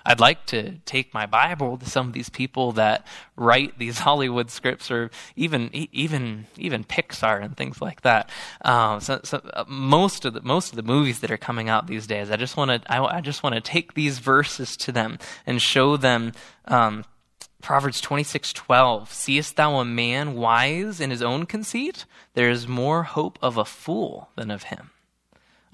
I'd 0.06 0.22
like 0.22 0.46
to 0.46 0.78
take 0.86 1.14
my 1.14 1.26
Bible 1.26 1.78
to 1.78 1.86
some 1.86 2.08
of 2.08 2.14
these 2.14 2.30
people 2.30 2.72
that 2.72 3.06
write 3.36 3.78
these 3.78 4.00
Hollywood 4.08 4.50
scripts, 4.50 4.90
or 4.90 5.12
even 5.36 5.70
even 5.74 6.48
even 6.56 6.86
Pixar 6.86 7.44
and 7.44 7.58
things 7.58 7.82
like 7.82 8.04
that. 8.04 8.30
Um, 8.62 9.02
so, 9.02 9.20
so 9.26 9.42
uh, 9.54 9.66
most 9.68 10.24
of 10.24 10.34
the 10.34 10.44
most 10.44 10.70
of 10.70 10.78
the 10.78 10.84
movies 10.84 11.20
that 11.20 11.30
are 11.30 11.36
coming 11.36 11.68
out 11.68 11.88
these 11.88 12.08
days, 12.08 12.32
I 12.32 12.38
just 12.38 12.56
want 12.56 12.72
to 12.72 12.90
I, 12.90 13.18
I, 13.18 13.20
just 13.20 13.44
want 13.44 13.56
to 13.56 13.60
take 13.60 13.96
these 13.96 14.20
verses 14.20 14.78
to 14.78 14.94
them 14.94 15.20
and 15.46 15.62
show 15.62 15.98
them. 15.98 16.32
Um, 16.64 17.04
Proverbs 17.62 18.02
26:12 18.02 19.10
Seest 19.10 19.58
thou 19.58 19.80
a 19.80 19.84
man 19.84 20.36
wise 20.36 21.02
in 21.02 21.10
his 21.10 21.22
own 21.22 21.46
conceit 21.46 22.06
there 22.34 22.50
is 22.50 22.66
more 22.66 23.04
hope 23.04 23.38
of 23.42 23.58
a 23.58 23.66
fool 23.66 24.30
than 24.38 24.52
of 24.52 24.64
him 24.64 24.92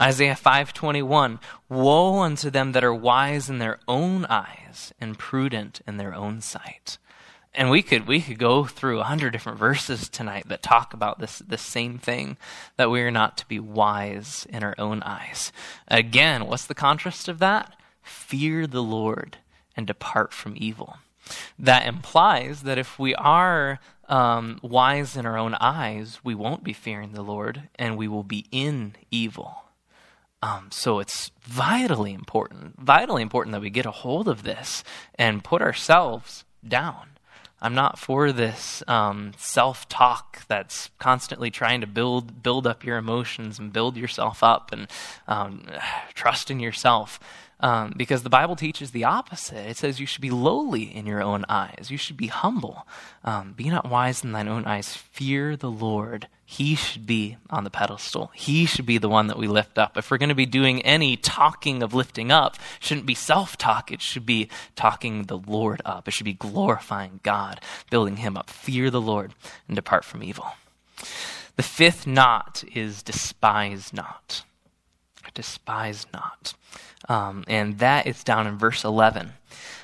Isaiah 0.02 0.36
5:21 0.36 1.40
Woe 1.70 2.22
unto 2.22 2.50
them 2.50 2.72
that 2.72 2.84
are 2.84 2.94
wise 2.94 3.50
in 3.50 3.60
their 3.60 3.80
own 3.88 4.26
eyes 4.26 4.94
and 5.00 5.20
prudent 5.20 5.82
in 5.86 5.98
their 5.98 6.16
own 6.16 6.42
sight. 6.42 6.98
And 7.54 7.70
we 7.70 7.84
could 7.84 8.08
we 8.08 8.22
could 8.22 8.40
go 8.40 8.66
through 8.66 9.00
a 9.00 9.06
hundred 9.06 9.32
different 9.32 9.60
verses 9.60 10.10
tonight 10.10 10.46
that 10.48 10.64
talk 10.64 10.94
about 10.94 11.20
this 11.20 11.40
this 11.40 11.62
same 11.62 12.00
thing 12.00 12.38
that 12.78 12.90
we 12.90 13.02
are 13.02 13.12
not 13.12 13.38
to 13.38 13.48
be 13.48 13.60
wise 13.60 14.48
in 14.50 14.64
our 14.64 14.74
own 14.80 15.04
eyes. 15.04 15.52
Again, 15.88 16.48
what's 16.48 16.66
the 16.66 16.74
contrast 16.74 17.28
of 17.28 17.40
that? 17.40 17.76
Fear 18.02 18.66
the 18.66 18.82
Lord 18.82 19.38
and 19.78 19.86
depart 19.86 20.34
from 20.34 20.56
evil. 20.58 20.98
That 21.60 21.86
implies 21.86 22.64
that 22.64 22.80
if 22.80 22.98
we 22.98 23.14
are 23.16 23.80
um, 24.10 24.60
wise 24.64 25.16
in 25.16 25.26
our 25.26 25.38
own 25.38 25.56
eyes, 25.56 26.20
we 26.24 26.34
won't 26.34 26.64
be 26.64 26.74
fearing 26.74 27.12
the 27.12 27.22
Lord 27.22 27.70
and 27.76 27.98
we 27.98 28.08
will 28.08 28.24
be 28.24 28.48
in 28.52 28.96
evil. 29.12 29.64
Um, 30.44 30.70
so 30.72 31.00
it's 31.00 31.32
vitally 31.42 32.14
important, 32.14 32.80
vitally 32.80 33.22
important 33.22 33.54
that 33.54 33.62
we 33.62 33.70
get 33.70 33.86
a 33.86 33.92
hold 33.92 34.28
of 34.28 34.44
this 34.44 34.84
and 35.16 35.44
put 35.44 35.62
ourselves 35.62 36.46
down. 36.68 37.12
I'm 37.62 37.76
not 37.76 38.00
for 38.00 38.32
this 38.32 38.82
um, 38.88 39.34
self-talk 39.38 40.48
that's 40.48 40.90
constantly 40.98 41.52
trying 41.52 41.82
to 41.82 41.88
build 41.88 42.42
build 42.42 42.66
up 42.66 42.84
your 42.84 42.98
emotions 42.98 43.60
and 43.60 43.72
build 43.72 43.98
yourself 43.98 44.42
up 44.42 44.72
and 44.72 44.88
um, 45.28 45.66
trust 46.16 46.50
in 46.50 46.60
yourself. 46.60 47.20
Um, 47.62 47.94
because 47.96 48.24
the 48.24 48.30
Bible 48.30 48.56
teaches 48.56 48.90
the 48.90 49.04
opposite. 49.04 49.70
It 49.70 49.78
says 49.78 50.00
you 50.00 50.08
should 50.08 50.22
be 50.22 50.32
lowly 50.32 50.84
in 50.84 51.06
your 51.06 51.22
own 51.22 51.46
eyes. 51.48 51.90
You 51.90 51.98
should 51.98 52.18
be 52.18 52.28
humble. 52.28 52.88
Um, 53.24 53.54
be 53.54 53.70
not 53.70 53.88
wise 53.88 54.24
in 54.24 54.32
thine 54.32 54.48
own 54.48 54.66
eyes. 54.66 54.96
Fear 54.96 55.56
the 55.56 55.70
Lord. 55.70 56.28
He 56.44 56.76
should 56.76 57.06
be 57.06 57.38
on 57.50 57.64
the 57.64 57.70
pedestal. 57.70 58.32
He 58.34 58.66
should 58.66 58.88
be 58.88 58.98
the 58.98 59.08
one 59.08 59.28
that 59.28 59.38
we 59.38 59.48
lift 59.48 59.78
up. 59.78 59.96
If 59.96 60.10
we're 60.10 60.18
going 60.18 60.30
to 60.30 60.36
be 60.36 60.48
doing 60.48 60.82
any 60.82 61.16
talking 61.16 61.84
of 61.84 61.94
lifting 61.94 62.32
up, 62.32 62.58
shouldn't 62.80 63.06
be 63.06 63.14
self 63.14 63.58
talk. 63.58 63.92
It 63.92 64.02
should 64.02 64.26
be 64.26 64.50
talking 64.76 65.24
the 65.24 65.38
Lord 65.38 65.82
up. 65.86 66.08
It 66.08 66.12
should 66.12 66.26
be 66.26 66.34
glorifying 66.34 67.20
God, 67.22 67.62
building 67.92 68.18
Him 68.18 68.36
up. 68.36 68.50
Fear 68.50 68.90
the 68.90 69.00
Lord 69.00 69.34
and 69.68 69.76
depart 69.76 70.04
from 70.04 70.24
evil. 70.24 70.48
The 71.58 71.64
fifth 71.64 72.08
not 72.08 72.64
is 72.74 73.04
despise 73.04 73.94
not. 73.94 74.44
Despise 75.34 76.06
not. 76.14 76.54
Um, 77.10 77.44
and 77.48 77.80
that 77.80 78.08
is 78.08 78.24
down 78.24 78.48
in 78.48 78.58
verse 78.58 78.84
11. 78.84 79.34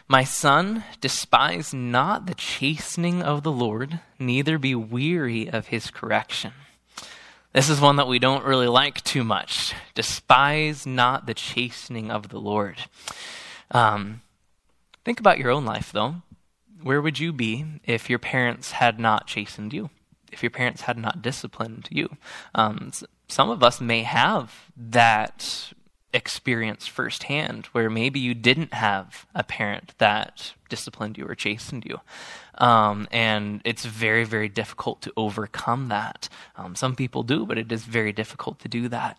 My 0.08 0.24
son, 0.24 0.86
despise 1.02 1.74
not 1.74 2.28
the 2.28 2.36
chastening 2.36 3.22
of 3.22 3.44
the 3.44 3.52
Lord, 3.52 4.00
neither 4.18 4.58
be 4.58 4.74
weary 4.74 5.50
of 5.50 5.68
his 5.68 5.92
correction. 5.92 6.54
This 7.54 7.70
is 7.70 7.82
one 7.82 7.96
that 7.96 8.08
we 8.08 8.20
don't 8.20 8.46
really 8.46 8.68
like 8.68 9.04
too 9.04 9.24
much. 9.24 9.74
Despise 9.96 10.86
not 10.86 11.26
the 11.26 11.34
chastening 11.34 12.12
of 12.12 12.30
the 12.30 12.40
Lord. 12.40 12.78
Um, 13.72 14.22
think 15.04 15.20
about 15.20 15.40
your 15.40 15.52
own 15.52 15.66
life, 15.66 15.92
though. 15.92 16.22
Where 16.82 17.02
would 17.02 17.20
you 17.20 17.34
be 17.34 17.66
if 17.84 18.10
your 18.10 18.20
parents 18.20 18.72
had 18.72 19.00
not 19.00 19.28
chastened 19.28 19.74
you? 19.74 19.90
If 20.32 20.44
your 20.44 20.52
parents 20.52 20.84
had 20.84 20.98
not 20.98 21.22
disciplined 21.22 21.88
you? 21.90 22.18
Um, 22.54 22.92
some 23.28 23.50
of 23.50 23.64
us 23.64 23.82
may 23.82 24.04
have 24.04 24.72
that 24.76 25.74
experience 26.14 26.88
firsthand 26.88 27.66
where 27.68 27.90
maybe 27.90 28.20
you 28.20 28.34
didn't 28.34 28.74
have 28.74 29.26
a 29.36 29.44
parent 29.44 29.94
that 29.98 30.54
disciplined 30.70 31.18
you 31.18 31.26
or 31.26 31.36
chastened 31.36 31.86
you. 31.86 32.00
Um, 32.58 33.08
and 33.12 33.62
it's 33.64 33.86
very, 33.86 34.24
very 34.24 34.50
difficult 34.50 35.02
to 35.02 35.14
overcome 35.16 35.90
that. 35.90 36.30
Um, 36.56 36.76
some 36.76 36.96
people 36.96 37.24
do, 37.24 37.46
but 37.46 37.58
it 37.58 37.72
is 37.72 37.84
very 37.84 38.12
difficult 38.12 38.60
to 38.60 38.68
do 38.68 38.90
that. 38.90 39.18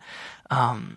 Um, 0.50 0.96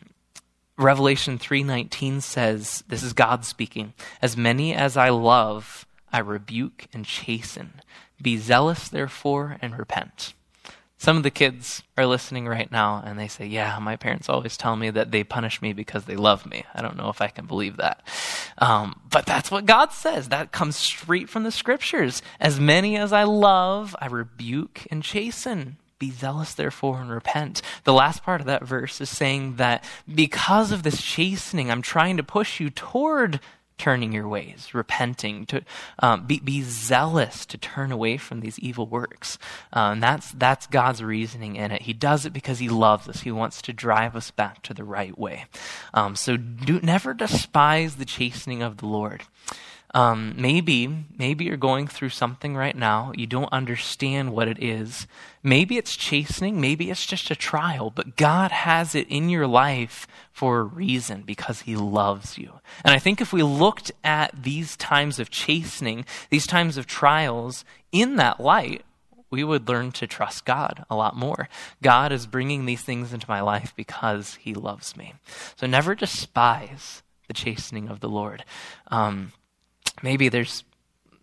Revelation 0.77 1.37
3:19 1.37 2.21
says, 2.21 2.83
this 2.87 3.03
is 3.03 3.13
God 3.13 3.45
speaking, 3.45 3.93
as 4.21 4.35
many 4.35 4.73
as 4.73 4.97
I 4.97 5.09
love, 5.09 5.85
I 6.11 6.19
rebuke 6.19 6.87
and 6.93 7.05
chasten. 7.05 7.81
Be 8.19 8.37
zealous 8.37 8.87
therefore 8.87 9.57
and 9.61 9.77
repent. 9.77 10.33
Some 11.01 11.17
of 11.17 11.24
the 11.24 11.31
kids 11.31 11.81
are 11.98 12.05
listening 12.05 12.48
right 12.48 12.72
now 12.72 13.01
and 13.03 13.17
they 13.17 13.27
say, 13.27 13.48
Yeah, 13.48 13.79
my 13.79 13.96
parents 13.96 14.29
always 14.29 14.55
tell 14.55 14.75
me 14.75 14.91
that 14.91 15.10
they 15.10 15.24
punish 15.24 15.60
me 15.60 15.74
because 15.74 16.05
they 16.05 16.15
love 16.15 16.46
me. 16.46 16.63
I 16.75 16.84
don't 16.84 16.96
know 16.96 17.10
if 17.10 17.22
I 17.22 17.29
can 17.29 17.48
believe 17.48 17.77
that. 17.77 18.03
Um, 18.60 19.01
but 19.10 19.25
that's 19.25 19.50
what 19.50 19.65
God 19.65 19.93
says. 19.93 20.29
That 20.29 20.51
comes 20.51 20.75
straight 20.75 21.27
from 21.27 21.41
the 21.41 21.50
scriptures. 21.50 22.22
As 22.39 22.60
many 22.60 22.98
as 22.98 23.12
I 23.12 23.24
love, 23.24 23.96
I 24.00 24.05
rebuke 24.05 24.86
and 24.91 25.01
chasten. 25.01 25.77
Be 25.98 26.12
zealous, 26.12 26.53
therefore, 26.53 27.01
and 27.01 27.10
repent. 27.10 27.63
The 27.84 27.93
last 27.93 28.22
part 28.22 28.39
of 28.39 28.46
that 28.46 28.63
verse 28.63 29.01
is 29.01 29.10
saying 29.10 29.55
that 29.55 29.84
because 30.13 30.72
of 30.72 30.84
this 30.84 31.01
chastening, 31.01 31.72
I'm 31.72 31.81
trying 31.81 32.17
to 32.17 32.24
push 32.24 32.60
you 32.60 32.70
toward 32.70 33.39
turning 33.81 34.11
your 34.11 34.27
ways, 34.27 34.75
repenting, 34.75 35.43
to 35.47 35.63
um, 35.97 36.27
be, 36.27 36.39
be 36.39 36.61
zealous 36.61 37.47
to 37.47 37.57
turn 37.57 37.91
away 37.91 38.15
from 38.15 38.39
these 38.39 38.59
evil 38.59 38.85
works. 38.85 39.39
And 39.73 40.03
that's, 40.03 40.31
that's 40.33 40.67
God's 40.67 41.01
reasoning 41.01 41.55
in 41.55 41.71
it. 41.71 41.81
He 41.81 41.93
does 41.93 42.27
it 42.27 42.31
because 42.31 42.59
He 42.59 42.69
loves 42.69 43.09
us. 43.09 43.21
He 43.21 43.31
wants 43.31 43.59
to 43.63 43.73
drive 43.73 44.15
us 44.15 44.29
back 44.29 44.61
to 44.63 44.75
the 44.75 44.83
right 44.83 45.17
way. 45.17 45.45
Um, 45.95 46.15
so 46.15 46.38
do, 46.38 46.79
never 46.81 47.15
despise 47.15 47.95
the 47.95 48.05
chastening 48.05 48.61
of 48.61 48.77
the 48.77 48.85
Lord. 48.85 49.23
Um, 49.93 50.36
maybe, 50.38 50.88
maybe 51.17 51.45
you're 51.45 51.57
going 51.57 51.88
through 51.88 52.10
something 52.10 52.55
right 52.55 52.75
now. 52.75 53.12
You 53.15 53.27
don't 53.27 53.51
understand 53.51 54.31
what 54.31 54.48
it 54.48 54.62
is. 54.63 55.05
Maybe 55.43 55.77
it's 55.77 55.98
chastening. 55.98 56.62
Maybe 56.62 56.89
it's 56.89 57.05
just 57.05 57.29
a 57.29 57.36
trial. 57.36 57.89
But 57.89 58.15
God 58.15 58.51
has 58.51 58.95
it 58.95 59.07
in 59.10 59.29
your 59.29 59.48
life 59.48 60.07
for 60.31 60.60
a 60.60 60.63
reason 60.63 61.24
because 61.24 61.62
He 61.62 61.75
loves 61.75 62.38
you. 62.38 62.62
And 62.86 62.93
I 62.93 63.00
think 63.00 63.19
if 63.19 63.33
we 63.33 63.43
looked 63.43 63.91
at 64.03 64.43
these 64.43 64.77
times 64.77 65.19
of 65.19 65.29
chastening, 65.29 66.05
these 66.29 66.48
times 66.48 66.77
of 66.77 66.88
trials 66.88 67.65
in 67.91 68.15
that 68.15 68.39
light, 68.39 68.83
we 69.29 69.43
would 69.43 69.67
learn 69.67 69.91
to 69.93 70.07
trust 70.07 70.45
God 70.45 70.86
a 70.89 70.95
lot 70.95 71.15
more. 71.15 71.50
God 71.81 72.12
is 72.12 72.27
bringing 72.27 72.65
these 72.65 72.81
things 72.81 73.13
into 73.13 73.29
my 73.29 73.41
life 73.41 73.74
because 73.75 74.36
He 74.36 74.53
loves 74.53 74.95
me. 74.95 75.15
So 75.57 75.67
never 75.67 75.95
despise 75.95 77.03
the 77.27 77.33
chastening 77.33 77.88
of 77.88 78.01
the 78.01 78.10
Lord. 78.10 78.43
Um, 78.88 79.31
maybe 80.01 80.29
there's 80.29 80.63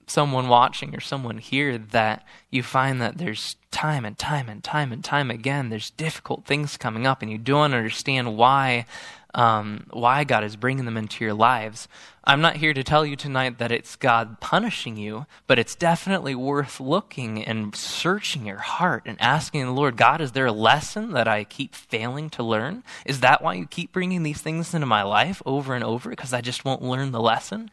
someone 0.07 0.49
watching 0.49 0.95
or 0.95 1.01
someone 1.01 1.39
here 1.39 1.77
that 1.79 2.25
you 2.51 2.63
find 2.63 3.01
that 3.01 3.19
there's 3.19 3.57
time 3.71 4.05
and 4.05 4.19
time 4.19 4.49
and 4.49 4.65
time 4.65 4.91
and 4.91 5.05
time 5.05 5.31
again 5.31 5.69
there's 5.69 5.91
difficult 5.91 6.47
things 6.47 6.77
coming 6.77 7.07
up 7.07 7.21
and 7.21 7.31
you 7.31 7.37
don't 7.39 7.75
understand 7.75 8.37
why 8.37 8.87
um, 9.35 9.87
why 9.91 10.25
God 10.25 10.45
is 10.45 10.57
bringing 10.57 10.85
them 10.85 10.97
into 10.97 11.25
your 11.25 11.35
lives. 11.35 11.89
I'm 12.25 12.41
not 12.41 12.57
here 12.57 12.75
to 12.75 12.85
tell 12.85 13.07
you 13.07 13.17
tonight 13.17 13.59
that 13.59 13.73
it's 13.73 13.97
God 13.97 14.41
punishing 14.41 14.97
you, 14.97 15.27
but 15.47 15.59
it's 15.59 15.75
definitely 15.75 16.35
worth 16.35 16.79
looking 16.79 17.43
and 17.43 17.75
searching 17.75 18.47
your 18.47 18.59
heart 18.59 19.05
and 19.07 19.19
asking 19.21 19.65
the 19.65 19.73
Lord, 19.73 19.97
God, 19.97 20.21
is 20.21 20.33
there 20.33 20.47
a 20.47 20.53
lesson 20.53 21.13
that 21.13 21.27
I 21.27 21.45
keep 21.45 21.75
failing 21.75 22.29
to 22.31 22.43
learn? 22.43 22.85
Is 23.07 23.21
that 23.21 23.43
why 23.43 23.55
you 23.55 23.67
keep 23.67 23.93
bringing 23.93 24.25
these 24.25 24.43
things 24.43 24.75
into 24.75 24.87
my 24.87 25.03
life 25.03 25.43
over 25.47 25.75
and 25.75 25.85
over? 25.85 26.11
Because 26.11 26.33
I 26.33 26.43
just 26.43 26.65
won't 26.65 26.83
learn 26.83 27.13
the 27.13 27.21
lesson? 27.21 27.71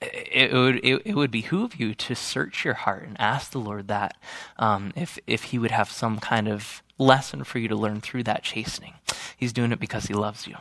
It, 0.00 0.52
would 0.52 0.76
it, 0.76 1.02
it, 1.04 1.14
would 1.14 1.30
behoove 1.30 1.78
you 1.78 1.94
to 1.94 2.14
search 2.14 2.64
your 2.64 2.72
heart 2.72 3.02
and 3.02 3.20
ask 3.20 3.50
the 3.50 3.58
Lord 3.58 3.88
that 3.88 4.16
um, 4.58 4.92
if 4.96 5.18
if 5.26 5.44
He 5.44 5.58
would 5.58 5.72
have 5.72 5.90
some 5.90 6.18
kind 6.18 6.48
of 6.48 6.82
lesson 6.96 7.44
for 7.44 7.58
you 7.58 7.68
to 7.68 7.76
learn 7.76 8.00
through 8.00 8.22
that 8.22 8.42
chastening. 8.42 8.94
He's 9.36 9.52
doing 9.52 9.72
it 9.72 9.80
because 9.80 10.06
He 10.06 10.14
loves 10.14 10.46
you. 10.46 10.56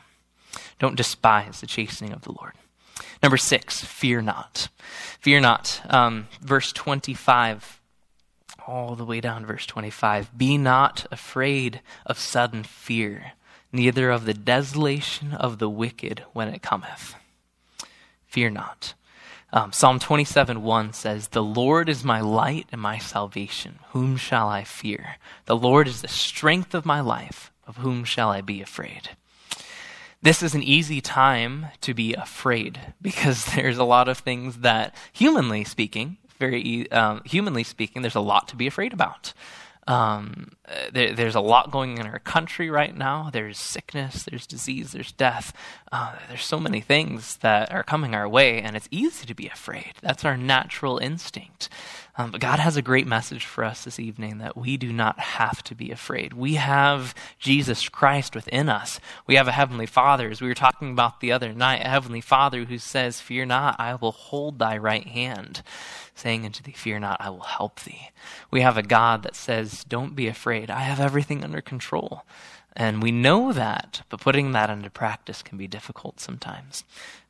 Don't 0.80 0.96
despise 0.96 1.62
the 1.62 1.68
chastening 1.68 2.14
of 2.14 2.22
the 2.22 2.32
Lord. 2.32 2.54
Number 3.22 3.38
six, 3.38 3.84
fear 3.84 4.22
not. 4.22 4.70
Fear 5.20 5.42
not. 5.42 5.82
Um, 5.90 6.28
verse 6.42 6.72
25, 6.72 7.82
all 8.68 8.96
the 8.96 9.06
way 9.06 9.20
down 9.20 9.46
verse 9.46 9.66
25. 9.66 10.38
Be 10.38 10.58
not 10.58 11.06
afraid 11.12 11.82
of 12.06 12.20
sudden 12.20 12.64
fear, 12.64 13.34
neither 13.72 14.10
of 14.10 14.26
the 14.26 14.34
desolation 14.34 15.34
of 15.34 15.60
the 15.60 15.70
wicked 15.70 16.24
when 16.34 16.48
it 16.48 16.62
cometh. 16.62 17.16
Fear 18.26 18.52
not. 18.52 18.94
Um, 19.52 19.72
Psalm 19.72 19.98
27 19.98 20.62
1 20.62 20.94
says, 20.94 21.30
The 21.30 21.44
Lord 21.44 21.90
is 21.90 22.04
my 22.04 22.22
light 22.22 22.68
and 22.72 22.80
my 22.80 23.00
salvation. 23.00 23.80
Whom 23.90 24.16
shall 24.16 24.48
I 24.48 24.64
fear? 24.64 25.16
The 25.46 25.58
Lord 25.58 25.88
is 25.88 26.02
the 26.02 26.08
strength 26.08 26.76
of 26.76 26.86
my 26.86 27.02
life. 27.02 27.52
Of 27.66 27.78
whom 27.78 28.04
shall 28.04 28.30
I 28.30 28.42
be 28.42 28.62
afraid? 28.62 29.10
This 30.22 30.44
is 30.44 30.54
an 30.54 30.64
easy 30.64 31.02
time 31.02 31.68
to 31.82 31.94
be 31.94 32.14
afraid 32.14 32.80
because 33.02 33.46
there's 33.56 33.78
a 33.78 33.84
lot 33.84 34.08
of 34.08 34.18
things 34.18 34.58
that, 34.58 34.96
humanly 35.14 35.64
speaking, 35.64 36.18
very 36.40 36.90
um, 36.92 37.22
humanly 37.26 37.64
speaking, 37.64 38.02
there's 38.02 38.16
a 38.16 38.22
lot 38.22 38.48
to 38.48 38.56
be 38.56 38.68
afraid 38.68 38.94
about. 38.94 39.34
Um, 39.90 40.52
there, 40.92 41.16
there's 41.16 41.34
a 41.34 41.42
lot 41.42 41.72
going 41.72 41.98
in 41.98 42.06
our 42.06 42.20
country 42.20 42.70
right 42.70 42.96
now. 42.96 43.32
There's 43.34 43.58
sickness, 43.58 44.24
there's 44.24 44.46
disease, 44.46 44.92
there's 44.92 45.12
death. 45.12 45.52
Uh, 45.92 46.16
there's 46.28 46.46
so 46.46 46.60
many 46.60 46.80
things 46.80 47.38
that 47.38 47.72
are 47.72 47.82
coming 47.82 48.14
our 48.14 48.30
way, 48.30 48.62
and 48.62 48.76
it's 48.76 48.88
easy 48.92 49.26
to 49.26 49.34
be 49.34 49.48
afraid. 49.48 49.94
That's 50.04 50.24
our 50.24 50.38
natural 50.38 51.00
instinct. 51.00 51.70
Um, 52.20 52.32
but 52.32 52.42
God 52.42 52.60
has 52.60 52.78
a 52.78 52.82
great 52.82 53.08
message 53.08 53.46
for 53.46 53.64
us 53.64 53.84
this 53.86 54.00
evening 54.00 54.40
that 54.40 54.58
we 54.58 54.78
do 54.78 54.94
not 54.94 55.18
have 55.20 55.64
to 55.64 55.74
be 55.74 55.90
afraid. 55.90 56.34
We 56.34 56.56
have 56.56 57.16
Jesus 57.40 57.88
Christ 57.88 58.36
within 58.36 58.70
us. 58.70 59.00
We 59.26 59.36
have 59.36 59.48
a 59.48 59.54
Heavenly 59.54 59.86
Father, 59.86 60.30
as 60.30 60.42
we 60.42 60.50
were 60.50 60.54
talking 60.54 60.92
about 60.92 61.22
the 61.22 61.32
other 61.32 61.54
night, 61.54 61.82
a 61.84 61.90
Heavenly 61.90 62.22
Father 62.22 62.66
who 62.66 62.78
says, 62.78 63.22
Fear 63.22 63.46
not, 63.46 63.80
I 63.80 63.96
will 63.96 64.12
hold 64.12 64.60
thy 64.60 64.78
right 64.78 65.08
hand, 65.08 65.64
saying 66.20 66.46
unto 66.46 66.62
thee, 66.64 66.72
Fear 66.72 67.00
not, 67.00 67.22
I 67.22 67.30
will 67.30 67.40
help 67.42 67.82
thee. 67.82 68.10
We 68.52 68.62
have 68.62 68.78
a 68.78 68.84
God 68.84 69.24
that 69.24 69.36
says, 69.36 69.84
Don't 69.84 70.16
be 70.16 70.28
afraid, 70.28 70.70
I 70.70 70.82
have 70.82 71.00
everything 71.00 71.44
under 71.44 71.62
control. 71.62 72.26
And 72.76 73.02
we 73.02 73.12
know 73.12 73.52
that, 73.52 74.04
but 74.10 74.22
putting 74.22 74.52
that 74.52 74.70
into 74.70 74.90
practice 74.90 75.42
can 75.42 75.58
be 75.58 75.68
difficult 75.68 76.20
sometimes. 76.20 76.84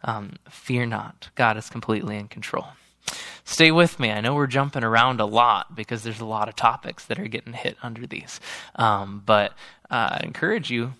Um, 0.04 0.34
fear 0.50 0.86
not, 0.86 1.30
God 1.36 1.58
is 1.58 1.70
completely 1.70 2.18
in 2.18 2.28
control. 2.28 2.68
Stay 3.44 3.72
with 3.72 4.00
me. 4.00 4.12
I 4.12 4.22
know 4.22 4.36
we're 4.36 4.48
jumping 4.48 4.84
around 4.84 5.20
a 5.20 5.26
lot 5.26 5.76
because 5.76 6.04
there's 6.04 6.20
a 6.20 6.26
lot 6.26 6.50
of 6.50 6.56
topics 6.56 7.06
that 7.06 7.18
are 7.18 7.28
getting 7.28 7.54
hit 7.54 7.78
under 7.82 8.06
these. 8.06 8.40
Um, 8.76 9.24
but 9.26 9.54
uh, 9.90 10.20
I 10.20 10.22
encourage 10.24 10.70
you 10.70 10.94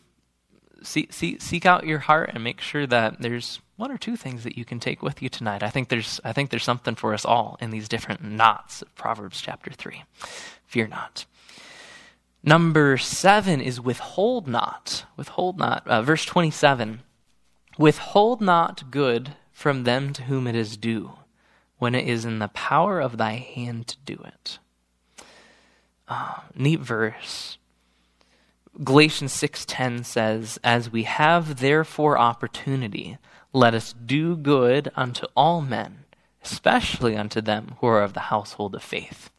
see, 0.84 1.08
see, 1.12 1.38
seek 1.40 1.66
out 1.66 1.86
your 1.86 2.00
heart 2.00 2.32
and 2.34 2.44
make 2.44 2.62
sure 2.62 2.88
that 2.88 3.22
there's 3.22 3.60
one 3.80 3.92
or 3.94 3.98
two 3.98 4.18
things 4.18 4.44
that 4.44 4.58
you 4.58 4.66
can 4.66 4.78
take 4.78 5.02
with 5.02 5.22
you 5.22 5.30
tonight. 5.30 5.64
I 5.64 5.70
think 5.70 5.88
there's 5.88 6.20
I 6.26 6.34
think 6.34 6.50
there's 6.50 6.66
something 6.66 6.96
for 6.96 7.14
us 7.14 7.24
all 7.24 7.58
in 7.62 7.72
these 7.72 7.88
different 7.88 8.22
knots 8.22 8.82
of 8.82 8.94
Proverbs 8.96 9.40
chapter 9.40 9.72
three. 9.72 10.04
Fear 10.66 10.88
not. 10.88 11.26
Number 12.44 12.98
seven 12.98 13.62
is 13.62 13.80
withhold 13.80 14.50
not. 14.50 15.06
Withhold 15.16 15.58
not. 15.58 15.88
Uh, 15.88 16.02
verse 16.02 16.26
twenty-seven. 16.26 17.04
Withhold 17.78 18.42
not 18.42 18.92
good 18.92 19.36
from 19.54 19.86
them 19.86 20.12
to 20.12 20.24
whom 20.24 20.46
it 20.46 20.56
is 20.56 20.76
due 20.76 21.14
when 21.78 21.96
it 21.96 22.06
is 22.06 22.26
in 22.26 22.40
the 22.40 22.50
power 22.50 23.00
of 23.00 23.18
thy 23.18 23.36
hand 23.36 23.88
to 23.88 23.98
do 24.04 24.22
it. 24.26 24.60
Uh, 26.06 26.42
neat 26.54 26.82
verse. 26.82 27.58
Galatians 28.84 29.32
6:10 29.32 30.04
says, 30.04 30.60
"As 30.66 30.90
we 30.90 31.04
have 31.04 31.60
therefore 31.60 32.18
opportunity, 32.18 33.18
let 33.54 33.74
us 33.74 33.94
do 33.94 34.36
good 34.36 34.92
unto 34.96 35.28
all 35.36 35.62
men, 35.62 36.06
especially 36.44 37.16
unto 37.16 37.42
them 37.42 37.76
who 37.80 37.88
are 37.88 38.04
of 38.04 38.14
the 38.14 38.32
household 38.32 38.76
of 38.76 38.84
faith." 38.84 39.30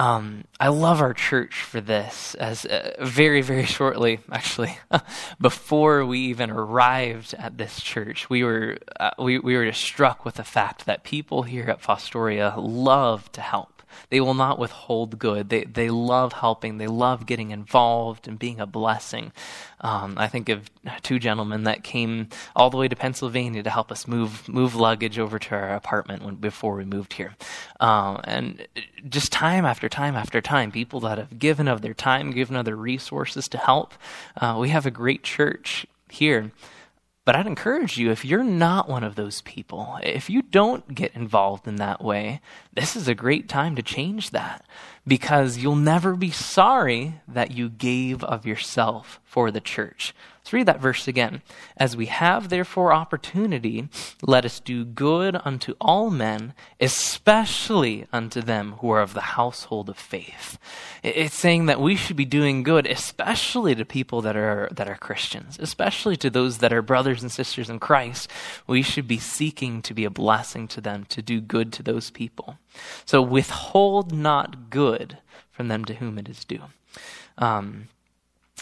Um, 0.00 0.44
I 0.58 0.68
love 0.68 1.02
our 1.02 1.12
church 1.12 1.62
for 1.62 1.78
this. 1.78 2.34
As 2.36 2.64
uh, 2.64 2.92
very, 3.00 3.42
very 3.42 3.66
shortly, 3.66 4.20
actually, 4.32 4.78
before 5.42 6.06
we 6.06 6.20
even 6.20 6.50
arrived 6.50 7.34
at 7.34 7.58
this 7.58 7.82
church, 7.82 8.30
we 8.30 8.42
were 8.42 8.78
uh, 8.98 9.10
we 9.18 9.38
we 9.38 9.54
were 9.54 9.66
just 9.66 9.82
struck 9.82 10.24
with 10.24 10.36
the 10.36 10.44
fact 10.44 10.86
that 10.86 11.04
people 11.04 11.42
here 11.42 11.64
at 11.64 11.82
Fostoria 11.82 12.54
love 12.56 13.30
to 13.32 13.42
help. 13.42 13.79
They 14.08 14.20
will 14.20 14.34
not 14.34 14.58
withhold 14.58 15.18
good. 15.18 15.48
They, 15.48 15.64
they 15.64 15.90
love 15.90 16.32
helping. 16.32 16.78
They 16.78 16.86
love 16.86 17.26
getting 17.26 17.50
involved 17.50 18.26
and 18.26 18.38
being 18.38 18.60
a 18.60 18.66
blessing. 18.66 19.32
Um, 19.80 20.14
I 20.16 20.28
think 20.28 20.48
of 20.48 20.70
two 21.02 21.18
gentlemen 21.18 21.64
that 21.64 21.84
came 21.84 22.28
all 22.56 22.70
the 22.70 22.76
way 22.76 22.88
to 22.88 22.96
Pennsylvania 22.96 23.62
to 23.62 23.70
help 23.70 23.92
us 23.92 24.08
move 24.08 24.48
move 24.48 24.74
luggage 24.74 25.18
over 25.18 25.38
to 25.38 25.54
our 25.54 25.74
apartment 25.74 26.22
when, 26.22 26.36
before 26.36 26.76
we 26.76 26.84
moved 26.84 27.14
here. 27.14 27.36
Um, 27.78 28.20
and 28.24 28.66
just 29.08 29.32
time 29.32 29.64
after 29.64 29.88
time 29.88 30.16
after 30.16 30.40
time, 30.40 30.70
people 30.70 31.00
that 31.00 31.18
have 31.18 31.38
given 31.38 31.68
of 31.68 31.82
their 31.82 31.94
time, 31.94 32.30
given 32.32 32.56
of 32.56 32.64
their 32.64 32.76
resources 32.76 33.48
to 33.48 33.58
help. 33.58 33.94
Uh, 34.36 34.56
we 34.58 34.70
have 34.70 34.86
a 34.86 34.90
great 34.90 35.22
church 35.22 35.86
here. 36.08 36.52
But 37.30 37.36
I'd 37.36 37.46
encourage 37.46 37.96
you, 37.96 38.10
if 38.10 38.24
you're 38.24 38.42
not 38.42 38.88
one 38.88 39.04
of 39.04 39.14
those 39.14 39.40
people, 39.42 40.00
if 40.02 40.28
you 40.28 40.42
don't 40.42 40.96
get 40.96 41.14
involved 41.14 41.68
in 41.68 41.76
that 41.76 42.02
way, 42.02 42.40
this 42.74 42.96
is 42.96 43.06
a 43.06 43.14
great 43.14 43.48
time 43.48 43.76
to 43.76 43.82
change 43.82 44.30
that 44.30 44.66
because 45.06 45.56
you'll 45.56 45.76
never 45.76 46.16
be 46.16 46.32
sorry 46.32 47.20
that 47.28 47.52
you 47.52 47.68
gave 47.68 48.24
of 48.24 48.46
yourself 48.46 49.20
for 49.24 49.52
the 49.52 49.60
church. 49.60 50.12
Let's 50.40 50.54
read 50.54 50.66
that 50.66 50.80
verse 50.80 51.06
again. 51.06 51.42
As 51.76 51.98
we 51.98 52.06
have 52.06 52.48
therefore 52.48 52.94
opportunity, 52.94 53.88
let 54.22 54.46
us 54.46 54.58
do 54.58 54.86
good 54.86 55.38
unto 55.44 55.74
all 55.78 56.08
men, 56.08 56.54
especially 56.80 58.06
unto 58.10 58.40
them 58.40 58.72
who 58.80 58.90
are 58.90 59.02
of 59.02 59.12
the 59.12 59.20
household 59.20 59.90
of 59.90 59.98
faith. 59.98 60.58
It's 61.02 61.34
saying 61.34 61.66
that 61.66 61.80
we 61.80 61.94
should 61.94 62.16
be 62.16 62.24
doing 62.24 62.62
good, 62.62 62.86
especially 62.86 63.74
to 63.74 63.84
people 63.84 64.22
that 64.22 64.34
are, 64.34 64.70
that 64.72 64.88
are 64.88 64.96
Christians, 64.96 65.58
especially 65.60 66.16
to 66.16 66.30
those 66.30 66.58
that 66.58 66.72
are 66.72 66.82
brothers 66.82 67.22
and 67.22 67.30
sisters 67.30 67.68
in 67.68 67.78
Christ. 67.78 68.30
We 68.66 68.80
should 68.80 69.06
be 69.06 69.18
seeking 69.18 69.82
to 69.82 69.92
be 69.92 70.06
a 70.06 70.10
blessing 70.10 70.68
to 70.68 70.80
them, 70.80 71.04
to 71.10 71.20
do 71.20 71.42
good 71.42 71.70
to 71.74 71.82
those 71.82 72.10
people. 72.10 72.56
So 73.04 73.20
withhold 73.20 74.10
not 74.10 74.70
good 74.70 75.18
from 75.50 75.68
them 75.68 75.84
to 75.84 75.94
whom 75.94 76.18
it 76.18 76.30
is 76.30 76.46
due. 76.46 76.62
Um, 77.36 77.88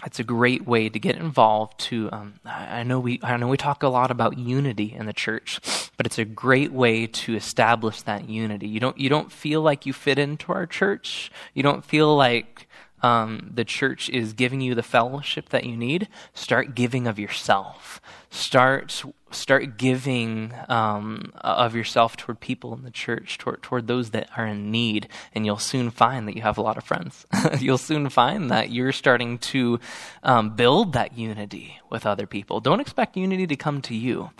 it's 0.04 0.20
a 0.20 0.24
great 0.24 0.66
way 0.66 0.88
to 0.88 0.98
get 0.98 1.16
involved 1.16 1.78
to 1.80 2.08
um, 2.12 2.34
I, 2.44 2.82
know 2.82 3.00
we 3.00 3.20
i 3.22 3.36
know 3.36 3.48
we 3.48 3.56
talk 3.56 3.82
a 3.82 3.88
lot 3.88 4.10
about 4.10 4.38
unity 4.38 4.94
in 4.96 5.06
the 5.06 5.12
church 5.12 5.60
but 5.98 6.06
it's 6.06 6.18
a 6.18 6.24
great 6.24 6.72
way 6.72 7.08
to 7.08 7.34
establish 7.34 8.02
that 8.02 8.28
unity. 8.28 8.68
You 8.68 8.78
don't 8.78 8.96
you 8.96 9.08
don't 9.08 9.30
feel 9.32 9.60
like 9.60 9.84
you 9.84 9.92
fit 9.92 10.16
into 10.16 10.52
our 10.52 10.64
church. 10.64 11.30
You 11.52 11.64
don't 11.64 11.84
feel 11.84 12.16
like 12.16 12.67
um, 13.02 13.50
the 13.54 13.64
church 13.64 14.08
is 14.10 14.32
giving 14.32 14.60
you 14.60 14.74
the 14.74 14.82
fellowship 14.82 15.50
that 15.50 15.64
you 15.64 15.76
need, 15.76 16.08
start 16.34 16.74
giving 16.74 17.06
of 17.06 17.18
yourself. 17.18 18.00
Start 18.30 19.04
start 19.30 19.76
giving 19.76 20.54
um, 20.68 21.32
of 21.42 21.74
yourself 21.74 22.16
toward 22.16 22.40
people 22.40 22.72
in 22.72 22.82
the 22.82 22.90
church, 22.90 23.36
toward, 23.36 23.62
toward 23.62 23.86
those 23.86 24.10
that 24.10 24.28
are 24.36 24.46
in 24.46 24.70
need, 24.70 25.08
and 25.34 25.44
you'll 25.44 25.58
soon 25.58 25.90
find 25.90 26.26
that 26.26 26.34
you 26.34 26.42
have 26.42 26.56
a 26.56 26.62
lot 26.62 26.76
of 26.76 26.84
friends. 26.84 27.26
you'll 27.58 27.78
soon 27.78 28.08
find 28.08 28.50
that 28.50 28.70
you're 28.70 28.92
starting 28.92 29.38
to 29.38 29.78
um, 30.22 30.56
build 30.56 30.94
that 30.94 31.16
unity 31.16 31.78
with 31.90 32.06
other 32.06 32.26
people. 32.26 32.60
Don't 32.60 32.80
expect 32.80 33.16
unity 33.16 33.46
to 33.46 33.56
come 33.56 33.82
to 33.82 33.94
you. 33.94 34.30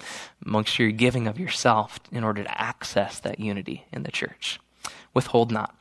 Sure 0.65 0.87
you're 0.87 0.93
giving 0.93 1.27
of 1.27 1.39
yourself 1.39 2.01
in 2.11 2.25
order 2.25 2.43
to 2.43 2.61
access 2.61 3.21
that 3.21 3.39
unity 3.39 3.87
in 3.93 4.03
the 4.03 4.11
church. 4.11 4.59
Withhold 5.15 5.53
not. 5.53 5.78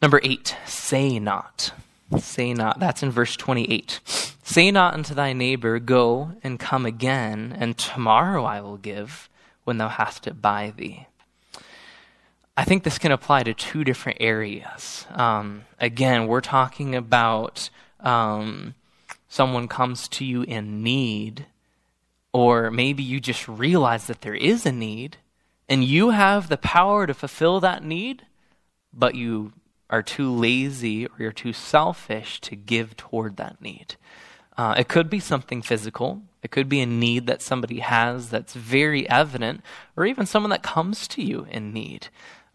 Number 0.00 0.20
eight, 0.22 0.56
say 0.66 1.18
not. 1.18 1.72
Say 2.18 2.54
not. 2.54 2.78
That's 2.78 3.02
in 3.02 3.10
verse 3.10 3.36
28. 3.36 4.00
Say 4.42 4.70
not 4.70 4.94
unto 4.94 5.14
thy 5.14 5.32
neighbor, 5.32 5.78
Go 5.78 6.32
and 6.42 6.58
come 6.58 6.86
again, 6.86 7.54
and 7.58 7.76
tomorrow 7.76 8.44
I 8.44 8.60
will 8.60 8.76
give 8.76 9.28
when 9.64 9.78
thou 9.78 9.88
hast 9.88 10.26
it 10.26 10.40
by 10.40 10.72
thee. 10.76 11.06
I 12.56 12.64
think 12.64 12.82
this 12.82 12.98
can 12.98 13.12
apply 13.12 13.42
to 13.42 13.54
two 13.54 13.84
different 13.84 14.18
areas. 14.20 15.06
Um, 15.10 15.64
again, 15.78 16.26
we're 16.26 16.40
talking 16.40 16.94
about 16.94 17.70
um, 18.00 18.74
someone 19.28 19.68
comes 19.68 20.08
to 20.08 20.24
you 20.24 20.42
in 20.42 20.82
need, 20.82 21.46
or 22.32 22.70
maybe 22.70 23.02
you 23.02 23.20
just 23.20 23.46
realize 23.46 24.06
that 24.06 24.22
there 24.22 24.34
is 24.34 24.64
a 24.64 24.72
need, 24.72 25.18
and 25.68 25.84
you 25.84 26.10
have 26.10 26.48
the 26.48 26.56
power 26.56 27.06
to 27.06 27.14
fulfill 27.14 27.60
that 27.60 27.84
need, 27.84 28.24
but 28.92 29.14
you 29.14 29.52
are 29.90 30.02
too 30.02 30.30
lazy 30.30 31.06
or 31.06 31.12
you're 31.18 31.32
too 31.32 31.52
selfish 31.52 32.40
to 32.42 32.56
give 32.56 32.96
toward 32.96 33.36
that 33.36 33.60
need. 33.60 33.96
Uh, 34.56 34.74
it 34.76 34.88
could 34.88 35.08
be 35.08 35.20
something 35.20 35.62
physical. 35.62 36.22
It 36.42 36.50
could 36.50 36.68
be 36.68 36.80
a 36.80 36.86
need 36.86 37.26
that 37.26 37.42
somebody 37.42 37.78
has 37.78 38.30
that's 38.30 38.54
very 38.54 39.08
evident, 39.08 39.62
or 39.96 40.04
even 40.04 40.26
someone 40.26 40.50
that 40.50 40.62
comes 40.62 41.06
to 41.08 41.22
you 41.22 41.46
in 41.50 41.72
need. 41.72 42.08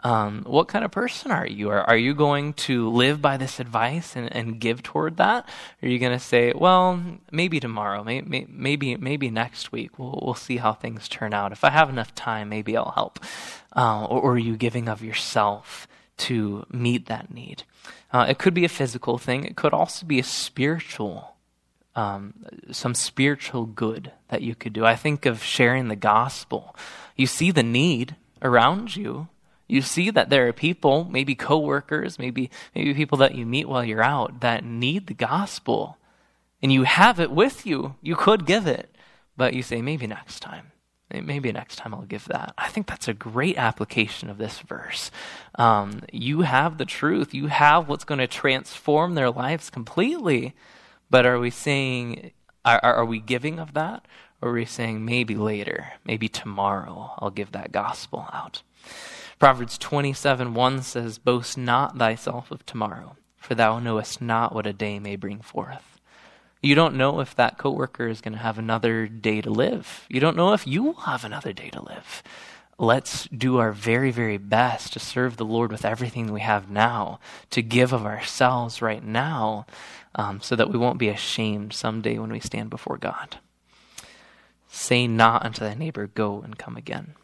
Um, 0.03 0.43
what 0.45 0.67
kind 0.67 0.83
of 0.83 0.91
person 0.91 1.31
are 1.31 1.47
you? 1.47 1.69
Are, 1.69 1.81
are 1.81 1.95
you 1.95 2.13
going 2.13 2.53
to 2.53 2.89
live 2.89 3.21
by 3.21 3.37
this 3.37 3.61
advice 3.61 4.17
and, 4.17 4.33
and 4.35 4.59
give 4.59 4.83
toward 4.83 5.15
that? 5.15 5.47
Are 5.81 5.87
you 5.87 5.97
going 5.97 6.11
to 6.11 6.19
say, 6.19 6.51
well, 6.53 7.01
maybe 7.31 7.61
tomorrow, 7.61 8.03
maybe, 8.03 8.45
maybe, 8.49 8.97
maybe 8.97 9.29
next 9.29 9.71
week, 9.71 9.97
we'll, 9.97 10.19
we'll 10.21 10.33
see 10.33 10.57
how 10.57 10.73
things 10.73 11.07
turn 11.07 11.33
out. 11.33 11.53
If 11.53 11.63
I 11.63 11.69
have 11.69 11.89
enough 11.89 12.13
time, 12.15 12.49
maybe 12.49 12.75
I'll 12.75 12.91
help. 12.91 13.21
Uh, 13.73 14.05
or, 14.05 14.21
or 14.21 14.31
are 14.33 14.37
you 14.37 14.57
giving 14.57 14.89
of 14.89 15.01
yourself 15.01 15.87
to 16.17 16.65
meet 16.69 17.07
that 17.07 17.33
need. 17.33 17.63
Uh, 18.11 18.25
it 18.29 18.37
could 18.37 18.53
be 18.53 18.65
a 18.65 18.69
physical 18.69 19.17
thing, 19.17 19.43
it 19.43 19.55
could 19.55 19.73
also 19.73 20.05
be 20.05 20.19
a 20.19 20.23
spiritual, 20.23 21.35
um, 21.95 22.33
some 22.71 22.93
spiritual 22.93 23.65
good 23.65 24.11
that 24.29 24.41
you 24.41 24.55
could 24.55 24.73
do. 24.73 24.85
I 24.85 24.95
think 24.95 25.25
of 25.25 25.43
sharing 25.43 25.87
the 25.87 25.95
gospel. 25.95 26.75
You 27.15 27.27
see 27.27 27.51
the 27.51 27.63
need 27.63 28.15
around 28.41 28.95
you. 28.95 29.27
You 29.67 29.81
see 29.81 30.11
that 30.11 30.29
there 30.29 30.47
are 30.47 30.53
people, 30.53 31.05
maybe 31.05 31.35
coworkers, 31.35 32.19
maybe 32.19 32.51
maybe 32.75 32.93
people 32.93 33.17
that 33.19 33.33
you 33.33 33.45
meet 33.45 33.67
while 33.67 33.83
you're 33.83 34.03
out 34.03 34.41
that 34.41 34.63
need 34.63 35.07
the 35.07 35.13
gospel. 35.13 35.97
And 36.61 36.71
you 36.71 36.83
have 36.83 37.19
it 37.19 37.31
with 37.31 37.65
you. 37.65 37.95
You 38.01 38.15
could 38.15 38.45
give 38.45 38.67
it, 38.67 38.93
but 39.35 39.53
you 39.53 39.63
say 39.63 39.81
maybe 39.81 40.05
next 40.05 40.41
time. 40.41 40.72
Maybe 41.21 41.51
next 41.51 41.77
time 41.77 41.93
I'll 41.93 42.01
give 42.01 42.25
that. 42.25 42.53
I 42.57 42.69
think 42.69 42.87
that's 42.87 43.07
a 43.07 43.13
great 43.13 43.57
application 43.57 44.29
of 44.29 44.37
this 44.37 44.59
verse. 44.59 45.11
Um, 45.55 46.01
you 46.11 46.41
have 46.41 46.77
the 46.77 46.85
truth, 46.85 47.33
you 47.33 47.47
have 47.47 47.87
what's 47.87 48.03
going 48.03 48.19
to 48.19 48.27
transform 48.27 49.15
their 49.15 49.29
lives 49.29 49.69
completely. 49.69 50.53
But 51.09 51.25
are 51.25 51.39
we 51.39 51.51
saying, 51.51 52.31
are, 52.65 52.79
are 52.81 53.05
we 53.05 53.19
giving 53.19 53.59
of 53.59 53.73
that? 53.73 54.05
Or 54.41 54.49
are 54.49 54.53
we 54.53 54.65
saying 54.65 55.05
maybe 55.05 55.35
later, 55.35 55.93
maybe 56.03 56.27
tomorrow, 56.27 57.13
I'll 57.19 57.29
give 57.29 57.53
that 57.53 57.71
gospel 57.71 58.27
out? 58.33 58.61
Proverbs 59.39 59.77
27 59.77 60.53
1 60.53 60.81
says, 60.81 61.17
Boast 61.17 61.57
not 61.57 61.97
thyself 61.97 62.51
of 62.51 62.65
tomorrow, 62.65 63.15
for 63.37 63.55
thou 63.55 63.79
knowest 63.79 64.21
not 64.21 64.53
what 64.53 64.67
a 64.67 64.73
day 64.73 64.99
may 64.99 65.15
bring 65.15 65.39
forth. 65.39 65.92
You 66.63 66.75
don't 66.75 66.95
know 66.95 67.19
if 67.19 67.35
that 67.35 67.57
coworker 67.57 68.07
is 68.07 68.21
going 68.21 68.33
to 68.33 68.39
have 68.39 68.57
another 68.57 69.05
day 69.05 69.41
to 69.41 69.49
live. 69.49 70.05
You 70.07 70.21
don't 70.21 70.37
know 70.37 70.53
if 70.53 70.65
you 70.65 70.81
will 70.81 70.93
have 70.93 71.25
another 71.25 71.51
day 71.51 71.69
to 71.71 71.83
live. 71.83 72.23
Let's 72.79 73.27
do 73.27 73.57
our 73.57 73.73
very, 73.73 74.11
very 74.11 74.37
best 74.37 74.93
to 74.93 74.99
serve 74.99 75.35
the 75.35 75.43
Lord 75.43 75.73
with 75.73 75.83
everything 75.83 76.31
we 76.31 76.39
have 76.39 76.71
now, 76.71 77.19
to 77.49 77.61
give 77.61 77.91
of 77.91 78.05
ourselves 78.05 78.81
right 78.81 79.03
now, 79.03 79.65
um, 80.15 80.39
so 80.41 80.55
that 80.55 80.69
we 80.69 80.77
won't 80.77 80.99
be 80.99 81.09
ashamed 81.09 81.73
someday 81.73 82.17
when 82.17 82.31
we 82.31 82.39
stand 82.39 82.69
before 82.69 82.97
God. 82.97 83.39
Say 84.69 85.05
not 85.05 85.45
unto 85.45 85.59
thy 85.59 85.73
neighbor, 85.73 86.07
Go 86.07 86.41
and 86.41 86.57
come 86.57 86.77
again. 86.77 87.15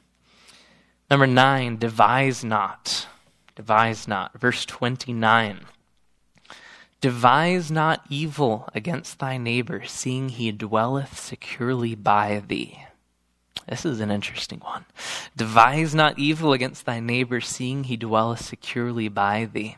Number 1.09 1.25
nine, 1.25 1.77
devise 1.77 2.43
not. 2.43 3.07
Devise 3.55 4.05
not. 4.05 4.37
Verse 4.37 4.65
29. 4.65 5.61
Devise 7.01 7.71
not 7.71 8.03
evil 8.09 8.67
against 8.75 9.19
thy 9.19 9.37
neighbor, 9.37 9.83
seeing 9.85 10.29
he 10.29 10.51
dwelleth 10.51 11.17
securely 11.17 11.95
by 11.95 12.43
thee. 12.45 12.83
This 13.67 13.85
is 13.85 13.99
an 13.99 14.11
interesting 14.11 14.59
one. 14.59 14.85
Devise 15.37 15.95
not 15.95 16.19
evil 16.19 16.51
against 16.53 16.85
thy 16.85 16.99
neighbor, 16.99 17.39
seeing 17.39 17.85
he 17.85 17.95
dwelleth 17.95 18.43
securely 18.43 19.07
by 19.07 19.45
thee. 19.45 19.77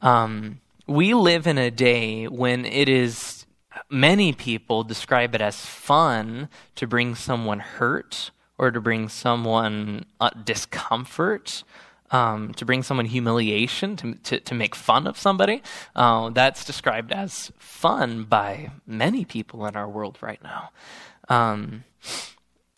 Um, 0.00 0.60
we 0.86 1.12
live 1.12 1.46
in 1.46 1.58
a 1.58 1.70
day 1.70 2.28
when 2.28 2.64
it 2.64 2.88
is, 2.88 3.46
many 3.90 4.32
people 4.32 4.84
describe 4.84 5.34
it 5.34 5.40
as 5.40 5.64
fun 5.66 6.48
to 6.76 6.86
bring 6.86 7.14
someone 7.14 7.60
hurt 7.60 8.30
or 8.58 8.70
to 8.70 8.80
bring 8.80 9.08
someone 9.08 10.04
uh, 10.20 10.30
discomfort 10.44 11.64
um, 12.10 12.54
to 12.54 12.64
bring 12.64 12.82
someone 12.82 13.06
humiliation, 13.06 13.96
to, 13.96 14.14
to, 14.14 14.40
to 14.40 14.54
make 14.54 14.74
fun 14.74 15.06
of 15.06 15.18
somebody. 15.18 15.62
Uh, 15.94 16.30
that's 16.30 16.64
described 16.64 17.12
as 17.12 17.52
fun 17.58 18.24
by 18.24 18.70
many 18.86 19.24
people 19.24 19.66
in 19.66 19.76
our 19.76 19.88
world 19.88 20.18
right 20.20 20.42
now. 20.42 20.70
Um, 21.28 21.84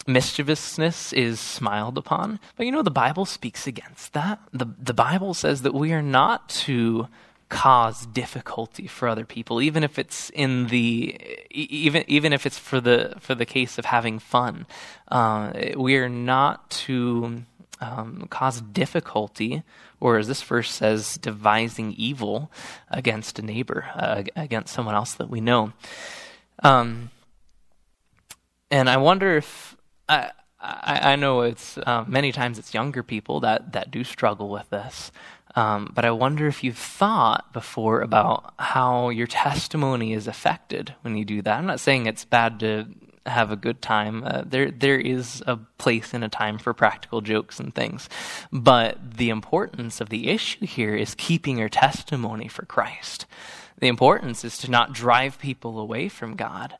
mischievousness 0.07 1.13
is 1.13 1.39
smiled 1.39 1.97
upon, 1.97 2.41
but 2.57 2.67
you 2.67 2.73
know, 2.73 2.83
the 2.83 2.91
Bible 2.91 3.25
speaks 3.25 3.67
against 3.67 4.13
that. 4.13 4.41
The, 4.53 4.67
the 4.79 4.95
Bible 4.95 5.35
says 5.35 5.63
that 5.63 5.75
we 5.75 5.93
are 5.93 6.03
not 6.03 6.49
to 6.49 7.09
cause 7.51 8.07
difficulty 8.07 8.87
for 8.87 9.09
other 9.09 9.25
people 9.25 9.61
even 9.61 9.83
if 9.83 9.99
it's 9.99 10.31
in 10.31 10.69
the 10.69 11.21
even 11.51 12.05
even 12.07 12.33
if 12.33 12.47
it's 12.47 12.57
for 12.57 12.81
the 12.81 13.13
for 13.19 13.35
the 13.35 13.45
case 13.45 13.77
of 13.77 13.85
having 13.85 14.21
fun 14.21 14.65
uh, 15.09 15.53
we 15.77 15.97
are 15.97 16.09
not 16.09 16.71
to 16.71 17.43
um, 17.81 18.27
cause 18.31 18.61
difficulty, 18.61 19.63
or 20.01 20.19
as 20.19 20.29
this 20.29 20.43
verse 20.43 20.71
says, 20.71 21.17
devising 21.17 21.93
evil 21.93 22.51
against 22.91 23.39
a 23.39 23.43
neighbor, 23.43 23.87
uh, 23.95 24.23
against 24.37 24.75
someone 24.75 24.95
else 24.95 25.15
that 25.15 25.31
we 25.31 25.41
know. 25.41 25.73
Um, 26.63 27.11
and 28.71 28.89
I 28.89 28.99
wonder 28.99 29.37
if 29.37 29.77
I, 30.09 30.31
I, 30.61 31.13
I 31.13 31.17
know 31.17 31.43
it's 31.43 31.79
uh, 31.79 32.05
many 32.07 32.33
times 32.33 32.59
it's 32.59 32.75
younger 32.75 33.03
people 33.03 33.41
that 33.41 33.73
that 33.73 33.91
do 33.91 34.05
struggle 34.05 34.49
with 34.49 34.71
this. 34.71 35.11
Um, 35.57 35.91
but 35.93 36.05
I 36.05 36.13
wonder 36.13 36.47
if 36.47 36.63
you've 36.63 36.79
thought 36.79 37.53
before 37.53 38.03
about 38.03 38.55
how 38.59 39.09
your 39.09 39.27
testimony 39.27 40.13
is 40.13 40.29
affected 40.29 40.95
when 41.03 41.17
you 41.17 41.25
do 41.25 41.43
that. 41.43 41.59
I'm 41.59 41.67
not 41.67 41.81
saying 41.81 42.07
it's 42.07 42.25
bad 42.25 42.61
to 42.61 42.87
have 43.27 43.51
a 43.51 43.57
good 43.57 43.83
time. 43.83 44.25
Uh, 44.25 44.43
there 44.47 44.71
there 44.71 44.99
is 44.99 45.43
a 45.47 45.57
place 45.57 46.15
and 46.15 46.25
a 46.25 46.29
time 46.29 46.59
for 46.59 46.73
practical 46.73 47.21
jokes 47.21 47.61
and 47.61 47.75
things, 47.75 48.09
but 48.53 49.17
the 49.17 49.31
importance 49.31 50.01
of 50.01 50.09
the 50.09 50.29
issue 50.29 50.67
here 50.67 50.95
is 50.95 51.15
keeping 51.15 51.59
your 51.59 51.69
testimony 51.69 52.49
for 52.49 52.65
Christ. 52.65 53.27
The 53.79 53.89
importance 53.89 54.45
is 54.45 54.59
to 54.59 54.71
not 54.71 54.93
drive 54.93 55.39
people 55.39 55.79
away 55.79 56.09
from 56.09 56.37
God. 56.37 56.77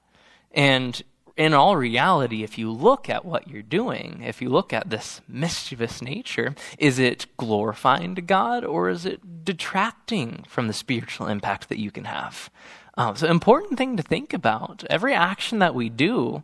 And 0.53 1.03
in 1.37 1.55
all 1.55 1.77
reality, 1.77 2.43
if 2.43 2.59
you 2.59 2.71
look 2.71 3.09
at 3.09 3.25
what 3.25 3.49
you're 3.49 3.63
doing, 3.63 4.23
if 4.23 4.43
you 4.43 4.51
look 4.51 4.75
at 4.75 4.91
this 4.91 5.23
mischievous 5.27 6.03
nature, 6.03 6.55
is 6.79 6.99
it 6.99 7.27
glorifying 7.39 8.15
to 8.15 8.21
God 8.21 8.63
or 8.65 8.91
is 8.91 9.07
it 9.07 9.45
detracting 9.45 10.45
from 10.47 10.67
the 10.67 10.75
spiritual 10.75 11.29
impact 11.29 11.71
that 11.71 11.79
you 11.79 11.91
can 11.91 12.05
have? 12.05 12.51
Um, 12.97 13.17
so, 13.17 13.27
important 13.29 13.79
thing 13.79 13.97
to 13.97 14.03
think 14.03 14.33
about. 14.33 14.85
Every 14.91 15.15
action 15.15 15.59
that 15.61 15.75
we 15.75 15.89
do 15.89 16.43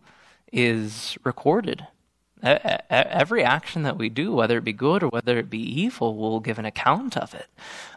is 0.52 1.18
recorded. 1.24 1.86
Every 2.42 3.42
action 3.42 3.82
that 3.84 3.96
we 3.96 4.08
do, 4.08 4.32
whether 4.32 4.58
it 4.58 4.64
be 4.64 4.72
good 4.72 5.02
or 5.02 5.08
whether 5.08 5.38
it 5.38 5.48
be 5.48 5.58
evil, 5.58 6.16
will 6.16 6.38
give 6.38 6.58
an 6.58 6.66
account 6.66 7.16
of 7.16 7.34
it. 7.34 7.48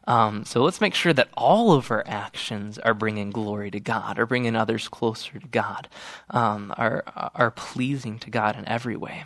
Um, 0.07 0.45
so 0.45 0.63
let's 0.63 0.81
make 0.81 0.95
sure 0.95 1.13
that 1.13 1.27
all 1.35 1.73
of 1.73 1.91
our 1.91 2.03
actions 2.07 2.79
are 2.79 2.93
bringing 2.93 3.31
glory 3.31 3.69
to 3.71 3.79
God, 3.79 4.17
are 4.17 4.25
bringing 4.25 4.55
others 4.55 4.87
closer 4.87 5.39
to 5.39 5.47
God, 5.47 5.89
um, 6.29 6.73
are 6.77 7.03
are 7.35 7.51
pleasing 7.51 8.17
to 8.19 8.29
God 8.29 8.57
in 8.57 8.67
every 8.67 8.95
way. 8.95 9.25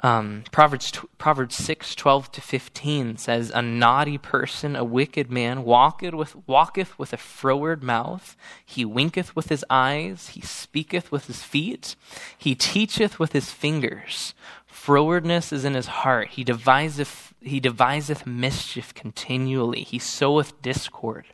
Um, 0.00 0.42
Proverbs, 0.50 0.92
Proverbs 1.18 1.54
6, 1.56 1.94
12 1.94 2.32
to 2.32 2.40
15 2.40 3.16
says, 3.16 3.50
A 3.54 3.62
naughty 3.62 4.18
person, 4.18 4.74
a 4.74 4.84
wicked 4.84 5.30
man, 5.30 5.62
walketh 5.62 6.14
with, 6.14 6.36
walketh 6.48 6.98
with 6.98 7.12
a 7.12 7.16
froward 7.16 7.82
mouth. 7.82 8.36
He 8.64 8.84
winketh 8.84 9.36
with 9.36 9.48
his 9.48 9.64
eyes. 9.70 10.30
He 10.30 10.40
speaketh 10.40 11.12
with 11.12 11.26
his 11.28 11.42
feet. 11.42 11.94
He 12.36 12.54
teacheth 12.54 13.20
with 13.20 13.32
his 13.32 13.50
fingers. 13.50 14.34
Frowardness 14.66 15.52
is 15.52 15.64
in 15.64 15.74
his 15.74 15.86
heart. 15.86 16.30
He 16.30 16.42
deviseth, 16.42 17.32
he 17.40 17.60
deviseth 17.60 18.26
mischief 18.26 18.92
continually. 18.94 19.84
He 19.84 20.00
soweth 20.00 20.60
discord. 20.60 21.26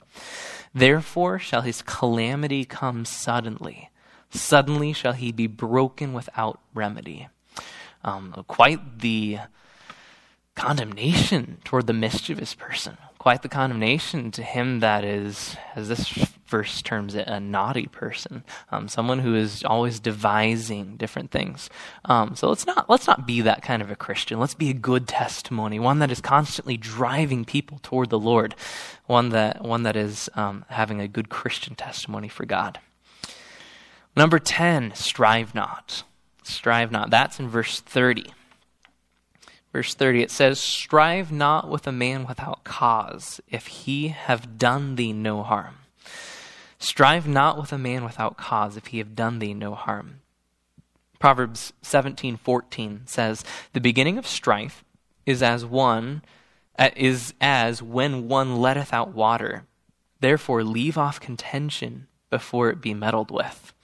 Therefore 0.74 1.38
shall 1.38 1.62
his 1.62 1.82
calamity 1.82 2.66
come 2.66 3.06
suddenly. 3.06 3.88
Suddenly 4.28 4.92
shall 4.92 5.14
he 5.14 5.32
be 5.32 5.46
broken 5.46 6.12
without 6.12 6.60
remedy 6.74 7.28
um, 8.04 8.44
quite 8.48 9.00
the 9.00 9.38
condemnation 10.54 11.58
toward 11.64 11.86
the 11.86 11.92
mischievous 11.92 12.54
person, 12.54 12.98
quite 13.18 13.42
the 13.42 13.48
condemnation 13.48 14.30
to 14.30 14.42
him 14.42 14.80
that 14.80 15.04
is, 15.04 15.56
as 15.74 15.88
this 15.88 16.08
verse 16.46 16.82
terms 16.82 17.14
it, 17.14 17.28
a 17.28 17.38
naughty 17.38 17.86
person, 17.86 18.42
um, 18.70 18.88
someone 18.88 19.20
who 19.20 19.34
is 19.34 19.62
always 19.64 20.00
devising 20.00 20.96
different 20.96 21.30
things. 21.30 21.70
Um, 22.04 22.34
so 22.34 22.48
let's 22.48 22.66
not 22.66 22.90
let's 22.90 23.06
not 23.06 23.26
be 23.26 23.40
that 23.42 23.62
kind 23.62 23.80
of 23.80 23.90
a 23.90 23.96
Christian. 23.96 24.40
Let's 24.40 24.54
be 24.54 24.68
a 24.68 24.74
good 24.74 25.06
testimony, 25.06 25.78
one 25.78 26.00
that 26.00 26.10
is 26.10 26.20
constantly 26.20 26.76
driving 26.76 27.44
people 27.44 27.78
toward 27.82 28.10
the 28.10 28.18
Lord, 28.18 28.54
one 29.06 29.30
that 29.30 29.62
one 29.62 29.84
that 29.84 29.96
is 29.96 30.28
um, 30.34 30.64
having 30.68 31.00
a 31.00 31.08
good 31.08 31.28
Christian 31.28 31.74
testimony 31.74 32.28
for 32.28 32.44
God. 32.44 32.80
Number 34.16 34.40
ten, 34.40 34.92
strive 34.94 35.54
not 35.54 36.02
strive 36.50 36.90
not. 36.90 37.10
That's 37.10 37.40
in 37.40 37.48
verse 37.48 37.80
30. 37.80 38.26
Verse 39.72 39.94
30, 39.94 40.22
it 40.22 40.30
says, 40.30 40.58
Strive 40.58 41.30
not 41.30 41.68
with 41.68 41.86
a 41.86 41.92
man 41.92 42.26
without 42.26 42.64
cause, 42.64 43.40
if 43.48 43.68
he 43.68 44.08
have 44.08 44.58
done 44.58 44.96
thee 44.96 45.12
no 45.12 45.42
harm. 45.42 45.76
Strive 46.78 47.28
not 47.28 47.58
with 47.58 47.72
a 47.72 47.78
man 47.78 48.04
without 48.04 48.36
cause, 48.36 48.76
if 48.76 48.88
he 48.88 48.98
have 48.98 49.14
done 49.14 49.38
thee 49.38 49.54
no 49.54 49.74
harm. 49.74 50.20
Proverbs 51.20 51.74
17:14 51.82 53.02
says, 53.06 53.44
"The 53.74 53.80
beginning 53.80 54.16
of 54.16 54.26
strife 54.26 54.82
is 55.26 55.42
as 55.42 55.66
one 55.66 56.22
uh, 56.78 56.88
is 56.96 57.34
as 57.40 57.82
when 57.82 58.26
one 58.26 58.56
letteth 58.56 58.94
out 58.94 59.12
water. 59.14 59.66
Therefore 60.20 60.64
leave 60.64 60.96
off 60.96 61.20
contention 61.20 62.08
before 62.30 62.70
it 62.70 62.80
be 62.80 62.94
meddled 62.94 63.30
with." 63.30 63.74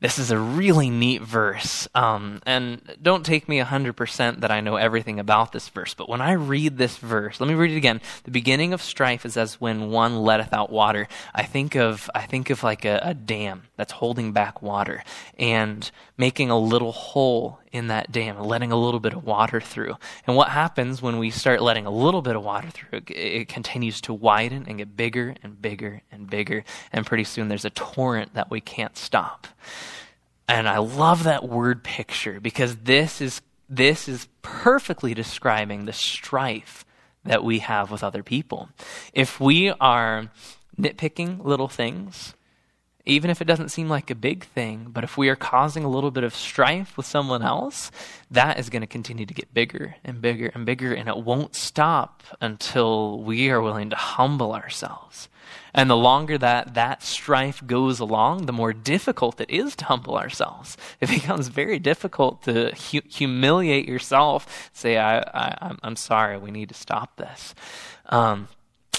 This 0.00 0.20
is 0.20 0.30
a 0.30 0.38
really 0.38 0.90
neat 0.90 1.22
verse. 1.22 1.88
Um, 1.92 2.40
and 2.46 2.80
don't 3.02 3.26
take 3.26 3.48
me 3.48 3.58
100% 3.58 4.40
that 4.40 4.50
I 4.52 4.60
know 4.60 4.76
everything 4.76 5.18
about 5.18 5.50
this 5.50 5.68
verse, 5.68 5.94
but 5.94 6.08
when 6.08 6.20
I 6.20 6.32
read 6.32 6.78
this 6.78 6.96
verse, 6.98 7.40
let 7.40 7.48
me 7.48 7.54
read 7.54 7.72
it 7.72 7.76
again. 7.76 8.00
The 8.22 8.30
beginning 8.30 8.72
of 8.72 8.80
strife 8.80 9.26
is 9.26 9.36
as 9.36 9.60
when 9.60 9.90
one 9.90 10.22
letteth 10.22 10.52
out 10.52 10.70
water. 10.70 11.08
I 11.34 11.42
think 11.42 11.74
of, 11.74 12.08
I 12.14 12.26
think 12.26 12.50
of 12.50 12.62
like 12.62 12.84
a, 12.84 13.00
a 13.02 13.12
dam 13.12 13.64
that's 13.76 13.92
holding 13.92 14.32
back 14.32 14.62
water 14.62 15.02
and 15.36 15.90
making 16.16 16.50
a 16.50 16.58
little 16.58 16.92
hole 16.92 17.58
in 17.72 17.88
that 17.88 18.10
dam 18.12 18.38
letting 18.40 18.72
a 18.72 18.76
little 18.76 19.00
bit 19.00 19.12
of 19.12 19.24
water 19.24 19.60
through. 19.60 19.96
And 20.26 20.36
what 20.36 20.48
happens 20.48 21.02
when 21.02 21.18
we 21.18 21.30
start 21.30 21.60
letting 21.60 21.86
a 21.86 21.90
little 21.90 22.22
bit 22.22 22.36
of 22.36 22.44
water 22.44 22.70
through? 22.70 22.98
It, 22.98 23.10
it 23.10 23.48
continues 23.48 24.00
to 24.02 24.14
widen 24.14 24.64
and 24.68 24.78
get 24.78 24.96
bigger 24.96 25.34
and 25.42 25.60
bigger 25.60 26.02
and 26.10 26.28
bigger. 26.28 26.64
And 26.92 27.06
pretty 27.06 27.24
soon 27.24 27.48
there's 27.48 27.64
a 27.64 27.70
torrent 27.70 28.34
that 28.34 28.50
we 28.50 28.60
can't 28.60 28.96
stop. 28.96 29.46
And 30.48 30.68
I 30.68 30.78
love 30.78 31.24
that 31.24 31.48
word 31.48 31.84
picture 31.84 32.40
because 32.40 32.76
this 32.76 33.20
is, 33.20 33.42
this 33.68 34.08
is 34.08 34.28
perfectly 34.40 35.12
describing 35.12 35.84
the 35.84 35.92
strife 35.92 36.84
that 37.24 37.44
we 37.44 37.58
have 37.58 37.90
with 37.90 38.02
other 38.02 38.22
people. 38.22 38.70
If 39.12 39.38
we 39.38 39.70
are 39.72 40.30
nitpicking 40.80 41.44
little 41.44 41.68
things, 41.68 42.34
even 43.08 43.30
if 43.30 43.40
it 43.40 43.46
doesn't 43.46 43.70
seem 43.70 43.88
like 43.88 44.10
a 44.10 44.14
big 44.14 44.44
thing, 44.44 44.88
but 44.90 45.02
if 45.02 45.16
we 45.16 45.30
are 45.30 45.36
causing 45.36 45.82
a 45.82 45.88
little 45.88 46.10
bit 46.10 46.24
of 46.24 46.34
strife 46.34 46.94
with 46.96 47.06
someone 47.06 47.42
else, 47.42 47.90
that 48.30 48.58
is 48.58 48.68
going 48.68 48.82
to 48.82 48.86
continue 48.86 49.24
to 49.24 49.32
get 49.32 49.54
bigger 49.54 49.96
and 50.04 50.20
bigger 50.20 50.52
and 50.54 50.66
bigger, 50.66 50.92
and 50.92 51.08
it 51.08 51.16
won't 51.16 51.54
stop 51.54 52.22
until 52.40 53.22
we 53.22 53.50
are 53.50 53.62
willing 53.62 53.88
to 53.88 53.96
humble 53.96 54.52
ourselves. 54.52 55.30
And 55.72 55.88
the 55.88 55.96
longer 55.96 56.36
that 56.36 56.74
that 56.74 57.02
strife 57.02 57.66
goes 57.66 57.98
along, 57.98 58.44
the 58.44 58.52
more 58.52 58.74
difficult 58.74 59.40
it 59.40 59.50
is 59.50 59.74
to 59.76 59.86
humble 59.86 60.18
ourselves. 60.18 60.76
It 61.00 61.08
becomes 61.08 61.48
very 61.48 61.78
difficult 61.78 62.42
to 62.42 62.74
hu- 62.74 63.08
humiliate 63.08 63.88
yourself, 63.88 64.70
say, 64.74 64.98
I, 64.98 65.20
I, 65.20 65.76
I'm 65.82 65.96
sorry, 65.96 66.36
we 66.36 66.50
need 66.50 66.68
to 66.68 66.74
stop 66.74 67.16
this. 67.16 67.54
Um, 68.06 68.48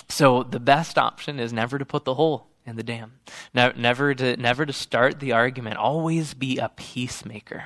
so 0.08 0.42
the 0.42 0.60
best 0.60 0.98
option 0.98 1.40
is 1.40 1.54
never 1.54 1.78
to 1.78 1.86
put 1.86 2.06
the 2.06 2.16
hole 2.16 2.49
in 2.70 2.76
the 2.76 2.84
dam. 2.84 3.14
never 3.54 4.16
to 4.16 4.38
never 4.38 4.66
to 4.66 4.74
start 4.74 5.20
the 5.20 5.34
argument. 5.34 5.78
Always 5.78 6.34
be 6.34 6.58
a 6.58 6.70
peacemaker. 6.70 7.66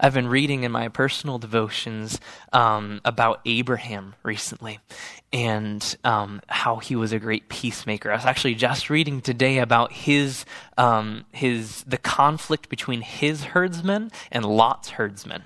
I've 0.00 0.14
been 0.14 0.26
reading 0.26 0.64
in 0.64 0.72
my 0.72 0.88
personal 0.88 1.38
devotions 1.38 2.18
um, 2.52 3.00
about 3.04 3.40
Abraham 3.44 4.14
recently 4.22 4.80
and 5.32 5.96
um, 6.02 6.40
how 6.48 6.76
he 6.76 6.96
was 6.96 7.12
a 7.12 7.18
great 7.18 7.48
peacemaker. 7.48 8.10
I 8.10 8.16
was 8.16 8.24
actually 8.24 8.56
just 8.56 8.90
reading 8.90 9.20
today 9.20 9.58
about 9.58 9.92
his 9.92 10.44
um, 10.76 11.24
his 11.32 11.84
the 11.84 11.98
conflict 11.98 12.68
between 12.68 13.02
his 13.02 13.44
herdsmen 13.44 14.10
and 14.32 14.44
Lot's 14.44 14.90
herdsmen, 14.90 15.44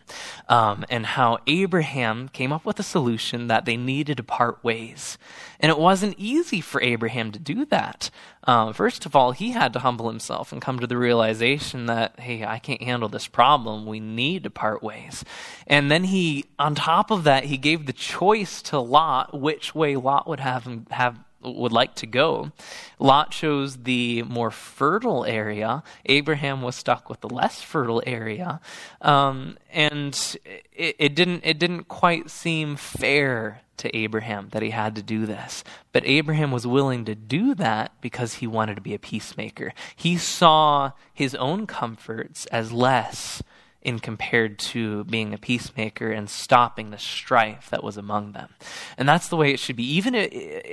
um, 0.49 0.85
and 0.89 1.05
how 1.05 1.39
Abraham 1.47 2.29
came 2.29 2.53
up 2.53 2.65
with 2.65 2.79
a 2.81 2.85
solution 2.85 3.49
that 3.49 3.67
they 3.67 3.77
needed 3.77 4.17
to 4.17 4.23
part 4.23 4.63
ways. 4.65 5.19
And 5.61 5.71
it 5.71 5.79
wasn't 5.79 6.17
easy 6.19 6.61
for 6.61 6.83
Abraham 6.83 7.33
to 7.33 7.39
do 7.39 7.65
that. 7.67 8.11
Um, 8.47 8.75
first 8.75 9.07
of 9.07 9.17
all, 9.17 9.33
he 9.33 9.53
had 9.53 9.73
to 9.73 9.79
humble 9.79 10.11
himself 10.11 10.53
and 10.53 10.61
come 10.61 10.79
to 10.79 10.87
the 10.87 10.99
realization 10.99 11.87
that, 11.87 12.21
hey, 12.21 12.45
I 12.45 12.59
can't 12.59 12.83
handle 12.83 13.09
this 13.09 13.27
problem. 13.27 13.87
We 13.87 14.01
need 14.01 14.45
to 14.45 14.51
part 14.51 14.83
ways. 14.83 15.25
And 15.67 15.91
then 15.91 16.05
he, 16.05 16.45
on 16.59 16.75
top 16.75 17.11
of 17.11 17.25
that, 17.25 17.45
he 17.45 17.57
gave 17.57 17.87
the 17.87 17.95
choice 17.95 18.61
to 18.63 18.79
Lot 18.79 19.41
which 19.41 19.74
way 19.75 19.97
Lot 19.97 20.29
would 20.29 20.41
have 20.41 20.65
him 20.65 20.87
have 20.91 21.19
would 21.45 21.73
like 21.73 21.95
to 21.97 22.07
go. 22.07 22.53
Lot 22.99 23.31
chose 23.31 23.79
the 23.79 24.23
more 24.23 24.51
fertile 24.51 25.25
area. 25.25 25.83
Abraham 26.07 26.63
was 26.63 26.75
stuck 26.75 27.09
with 27.09 27.21
the 27.21 27.29
less 27.29 27.61
fertile 27.61 28.03
area, 28.07 28.61
um, 29.01 29.59
and 29.73 30.37
it, 30.75 30.97
it, 30.99 31.15
didn't 31.15 31.43
it 31.45 31.59
didn't 31.59 31.85
quite 31.85 32.31
seem 32.31 32.77
fair 32.77 33.61
to 33.77 33.95
Abraham 33.97 34.49
that 34.53 34.63
he 34.63 34.71
had 34.71 34.95
to 34.95 35.03
do 35.03 35.27
this. 35.27 35.65
But 35.93 36.07
Abraham 36.07 36.51
was 36.53 36.67
willing 36.67 37.05
to 37.07 37.15
do 37.15 37.55
that 37.57 37.93
because 38.01 38.35
he 38.35 38.47
wanted 38.47 38.77
to 38.77 38.81
be 38.81 38.95
a 38.95 38.99
peacemaker. 38.99 39.73
He 39.95 40.17
saw 40.17 40.93
his 41.13 41.35
own 41.35 41.67
comforts 41.67 42.47
as 42.47 42.73
less 42.73 43.43
in 43.85 43.99
compared 43.99 44.59
to 44.59 45.05
being 45.05 45.35
a 45.35 45.39
peacemaker 45.39 46.11
and 46.11 46.29
stopping 46.29 46.91
the 46.91 46.99
strife 46.99 47.69
that 47.71 47.85
was 47.85 47.99
among 47.99 48.33
them. 48.33 48.49
And 48.97 49.07
that's 49.07 49.29
the 49.29 49.37
way 49.37 49.53
it 49.53 49.61
should 49.61 49.77
be. 49.77 49.85
Even 49.95 50.15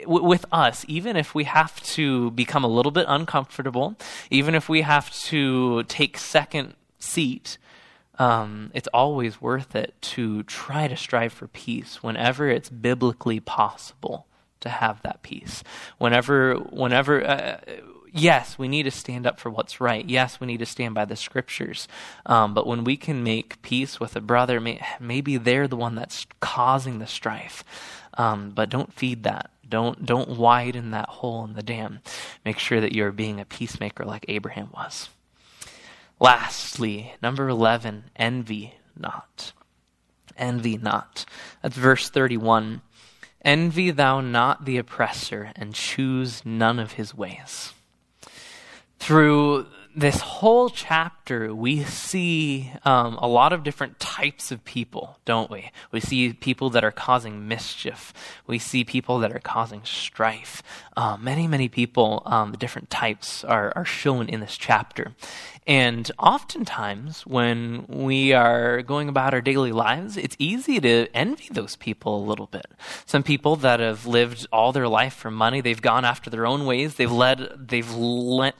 with 0.07 0.45
us, 0.51 0.85
even 0.87 1.17
if 1.17 1.35
we 1.35 1.43
have 1.43 1.81
to 1.83 2.31
become 2.31 2.63
a 2.63 2.69
little 2.69 2.91
bit 2.91 3.05
uncomfortable, 3.09 3.97
even 4.29 4.55
if 4.55 4.69
we 4.69 4.81
have 4.81 5.11
to 5.25 5.83
take 5.83 6.17
second 6.17 6.75
seat, 6.99 7.57
um, 8.17 8.71
it's 8.73 8.87
always 8.93 9.41
worth 9.41 9.75
it 9.75 9.93
to 10.01 10.43
try 10.43 10.87
to 10.87 10.95
strive 10.95 11.33
for 11.33 11.47
peace 11.47 12.01
whenever 12.01 12.47
it's 12.49 12.69
biblically 12.69 13.39
possible 13.39 14.27
to 14.61 14.69
have 14.69 15.01
that 15.01 15.21
peace. 15.21 15.63
Whenever, 15.97 16.55
whenever, 16.55 17.27
uh, 17.27 17.57
yes, 18.11 18.57
we 18.57 18.67
need 18.67 18.83
to 18.83 18.91
stand 18.91 19.25
up 19.25 19.39
for 19.39 19.49
what's 19.49 19.81
right. 19.81 20.07
Yes, 20.07 20.39
we 20.39 20.47
need 20.47 20.59
to 20.59 20.65
stand 20.65 20.95
by 20.95 21.05
the 21.05 21.15
scriptures. 21.15 21.87
Um, 22.25 22.53
but 22.53 22.67
when 22.67 22.83
we 22.83 22.97
can 22.97 23.23
make 23.23 23.61
peace 23.61 23.99
with 23.99 24.15
a 24.15 24.21
brother, 24.21 24.59
may, 24.59 24.81
maybe 24.99 25.37
they're 25.37 25.67
the 25.67 25.77
one 25.77 25.95
that's 25.95 26.25
causing 26.39 26.99
the 26.99 27.07
strife. 27.07 27.63
Um, 28.15 28.51
but 28.51 28.69
don't 28.69 28.93
feed 28.93 29.23
that. 29.23 29.51
Don't 29.67 30.05
don't 30.05 30.37
widen 30.37 30.91
that 30.91 31.07
hole 31.07 31.45
in 31.45 31.53
the 31.53 31.63
dam. 31.63 32.01
Make 32.43 32.59
sure 32.59 32.81
that 32.81 32.91
you're 32.91 33.13
being 33.13 33.39
a 33.39 33.45
peacemaker 33.45 34.03
like 34.03 34.25
Abraham 34.27 34.69
was. 34.73 35.09
Lastly, 36.19 37.13
number 37.21 37.47
11, 37.47 38.11
envy 38.17 38.75
not. 38.95 39.53
Envy 40.37 40.77
not. 40.77 41.25
That's 41.61 41.77
verse 41.77 42.09
31. 42.09 42.81
Envy 43.43 43.89
thou 43.89 44.21
not 44.21 44.65
the 44.65 44.77
oppressor, 44.77 45.51
and 45.55 45.73
choose 45.73 46.45
none 46.45 46.77
of 46.77 46.93
his 46.93 47.15
ways. 47.15 47.73
Through 49.01 49.65
this 49.95 50.21
whole 50.21 50.69
chapter, 50.69 51.53
we 51.55 51.83
see 51.83 52.71
um, 52.85 53.15
a 53.15 53.27
lot 53.27 53.51
of 53.51 53.63
different 53.63 53.99
types 53.99 54.51
of 54.51 54.63
people, 54.63 55.17
don't 55.25 55.49
we? 55.49 55.71
We 55.91 55.99
see 55.99 56.33
people 56.33 56.69
that 56.69 56.83
are 56.83 56.91
causing 56.91 57.47
mischief. 57.47 58.13
We 58.45 58.59
see 58.59 58.83
people 58.83 59.17
that 59.19 59.33
are 59.33 59.39
causing 59.39 59.81
strife. 59.83 60.61
Uh, 60.95 61.17
many, 61.19 61.47
many 61.47 61.67
people, 61.67 62.21
um, 62.27 62.51
the 62.51 62.57
different 62.57 62.91
types, 62.91 63.43
are, 63.43 63.73
are 63.75 63.83
shown 63.83 64.29
in 64.29 64.39
this 64.39 64.55
chapter. 64.55 65.13
And 65.67 66.09
oftentimes, 66.17 67.25
when 67.25 67.85
we 67.87 68.33
are 68.33 68.81
going 68.83 69.09
about 69.09 69.33
our 69.33 69.41
daily 69.41 69.71
lives, 69.71 70.15
it's 70.15 70.35
easy 70.39 70.79
to 70.79 71.07
envy 71.13 71.49
those 71.51 71.75
people 71.75 72.17
a 72.17 72.27
little 72.27 72.47
bit. 72.47 72.67
Some 73.05 73.23
people 73.23 73.55
that 73.57 73.79
have 73.79 74.05
lived 74.05 74.47
all 74.53 74.71
their 74.71 74.87
life 74.87 75.13
for 75.15 75.31
money, 75.31 75.59
they've 75.59 75.81
gone 75.81 76.05
after 76.05 76.29
their 76.29 76.45
own 76.45 76.65
ways, 76.65 76.95
they've 76.95 77.11
led, 77.11 77.67
they've 77.67 77.91
le- 77.91 78.53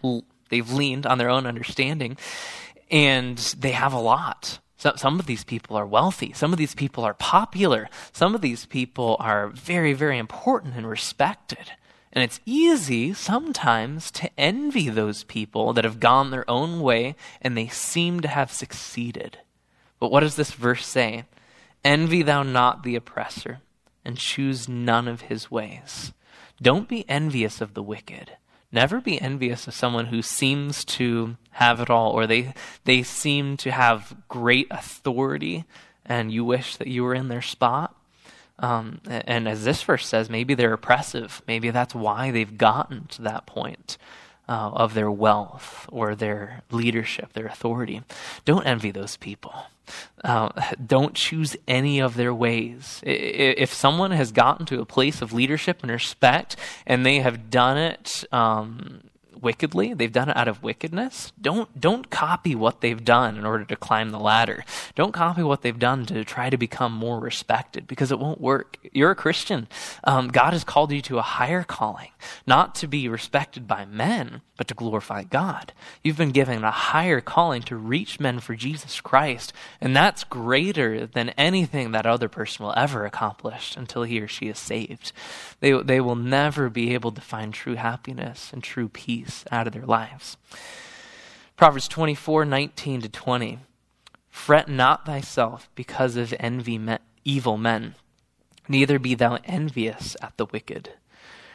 They've 0.52 0.72
leaned 0.72 1.08
on 1.08 1.18
their 1.18 1.30
own 1.30 1.48
understanding, 1.48 2.18
and 2.92 3.38
they 3.58 3.72
have 3.72 3.94
a 3.94 4.00
lot. 4.00 4.60
So, 4.78 4.94
some 4.98 5.20
of 5.20 5.26
these 5.26 5.44
people 5.44 5.78
are 5.78 5.86
wealthy. 5.86 6.34
Some 6.34 6.52
of 6.52 6.60
these 6.60 6.76
people 6.76 7.04
are 7.04 7.14
popular. 7.14 7.90
Some 8.12 8.36
of 8.36 8.42
these 8.42 8.66
people 8.66 9.16
are 9.20 9.48
very, 9.48 9.94
very 9.94 10.18
important 10.18 10.76
and 10.76 10.88
respected. 10.88 11.72
And 12.14 12.24
it's 12.24 12.42
easy 12.46 13.14
sometimes 13.14 14.12
to 14.12 14.30
envy 14.38 14.90
those 14.90 15.24
people 15.24 15.72
that 15.74 15.86
have 15.86 16.00
gone 16.00 16.30
their 16.30 16.50
own 16.50 16.82
way 16.82 17.16
and 17.42 17.56
they 17.56 17.68
seem 17.68 18.20
to 18.20 18.28
have 18.28 18.52
succeeded. 18.52 19.38
But 20.00 20.12
what 20.12 20.20
does 20.20 20.36
this 20.36 20.52
verse 20.52 20.86
say? 20.86 21.26
Envy 21.86 22.22
thou 22.22 22.44
not 22.44 22.84
the 22.84 22.96
oppressor, 22.96 23.60
and 24.04 24.18
choose 24.18 24.68
none 24.68 25.08
of 25.08 25.22
his 25.22 25.50
ways. 25.50 26.12
Don't 26.62 26.88
be 26.88 27.08
envious 27.10 27.62
of 27.62 27.74
the 27.74 27.84
wicked, 27.84 28.32
Never 28.72 29.02
be 29.02 29.20
envious 29.20 29.68
of 29.68 29.74
someone 29.74 30.08
who 30.08 30.22
seems 30.22 30.86
to 30.86 31.38
have 31.52 31.80
it 31.82 31.90
all 31.90 32.12
or 32.12 32.26
they, 32.26 32.54
they 32.86 33.04
seem 33.04 33.58
to 33.58 33.72
have 33.72 34.16
great 34.30 34.68
authority 34.72 35.66
and 36.06 36.32
you 36.32 36.46
wish 36.46 36.78
that 36.78 36.88
you 36.88 37.04
were 37.04 37.14
in 37.14 37.28
their 37.28 37.42
spot. 37.42 37.96
Um, 38.60 39.02
and 39.08 39.48
as 39.48 39.66
this 39.66 39.84
verse 39.84 40.08
says, 40.08 40.30
maybe 40.30 40.54
they're 40.54 40.74
oppressive. 40.74 41.42
Maybe 41.48 41.70
that's 41.72 41.96
why 41.96 42.32
they've 42.32 42.58
gotten 42.58 43.08
to 43.08 43.24
that 43.24 43.46
point 43.46 43.98
uh, 44.52 44.70
of 44.74 44.94
their 44.96 45.10
wealth 45.10 45.88
or 45.94 46.14
their 46.14 46.62
leadership, 46.72 47.32
their 47.32 47.46
authority. 47.46 48.02
Don't 48.44 48.66
envy 48.66 48.92
those 48.92 49.16
people. 49.16 49.56
Uh, 50.26 50.50
don't 50.86 51.14
choose 51.16 51.56
any 51.70 52.02
of 52.02 52.16
their 52.16 52.34
ways. 52.34 53.00
If 53.04 53.74
someone 53.74 54.12
has 54.12 54.34
gotten 54.34 54.66
to 54.66 54.82
a 54.82 54.86
place 54.86 55.22
of 55.22 55.32
leadership 55.32 55.80
and 55.84 55.90
respect 55.90 56.58
and 56.86 57.06
they 57.06 57.20
have 57.20 57.50
done 57.50 57.78
it 57.78 58.26
um, 58.34 59.04
wickedly, 59.42 59.94
they've 59.94 60.12
done 60.12 60.30
it 60.30 60.38
out 60.38 60.48
of 60.48 60.64
wickedness, 60.64 61.34
don't, 61.42 61.80
don't 61.80 62.10
copy 62.10 62.56
what 62.56 62.82
they've 62.82 63.04
done 63.04 63.38
in 63.38 63.46
order 63.46 63.66
to 63.66 63.76
climb 63.76 64.12
the 64.12 64.20
ladder. 64.20 64.64
Don't 64.96 65.14
copy 65.14 65.44
what 65.44 65.62
they've 65.62 65.78
done 65.78 66.06
to 66.08 66.24
try 66.24 66.50
to 66.50 66.58
become 66.58 66.94
more 66.94 67.20
respected 67.20 67.88
because 67.88 68.12
it 68.12 68.20
won't 68.20 68.40
work. 68.42 68.78
You're 68.92 69.12
a 69.12 69.16
Christian. 69.16 69.68
Um, 70.04 70.28
God 70.28 70.54
has 70.54 70.64
called 70.64 70.92
you 70.92 71.02
to 71.04 71.18
a 71.18 71.24
higher 71.24 71.64
calling, 71.64 72.10
not 72.46 72.76
to 72.76 72.88
be 72.88 73.08
respected 73.08 73.68
by 73.68 73.86
men, 73.86 74.42
but 74.62 74.68
to 74.68 74.76
glorify 74.76 75.24
God. 75.24 75.74
You've 76.04 76.20
been 76.20 76.30
given 76.30 76.64
a 76.64 76.70
higher 76.70 77.20
calling 77.20 77.64
to 77.64 77.76
reach 77.76 78.20
men 78.20 78.40
for 78.40 78.54
Jesus 78.54 79.02
Christ, 79.02 79.54
and 79.82 79.96
that's 79.96 80.24
greater 80.24 81.08
than 81.08 81.30
anything 81.30 81.94
that 81.94 82.06
other 82.06 82.30
person 82.30 82.64
will 82.64 82.76
ever 82.78 83.04
accomplish 83.04 83.76
until 83.76 84.04
he 84.04 84.22
or 84.22 84.28
she 84.28 84.50
is 84.50 84.60
saved. 84.60 85.14
They, 85.62 85.72
they 85.82 86.00
will 86.00 86.14
never 86.14 86.70
be 86.70 86.94
able 86.94 87.12
to 87.14 87.22
find 87.22 87.52
true 87.52 87.74
happiness 87.74 88.52
and 88.54 88.64
true 88.64 88.88
peace 88.88 89.44
out 89.52 89.66
of 89.66 89.74
their 89.74 89.88
lives. 89.88 90.38
Proverbs 91.58 91.88
24 91.88 92.46
19 92.46 93.02
to 93.02 93.10
20. 93.10 93.58
Fret 94.30 94.70
not 94.70 95.08
thyself 95.08 95.72
because 95.74 96.16
of 96.16 96.36
envy 96.40 96.80
evil 97.26 97.58
men, 97.58 97.96
neither 98.68 99.00
be 99.00 99.16
thou 99.16 99.40
envious 99.44 100.16
at 100.22 100.38
the 100.38 100.46
wicked, 100.46 100.90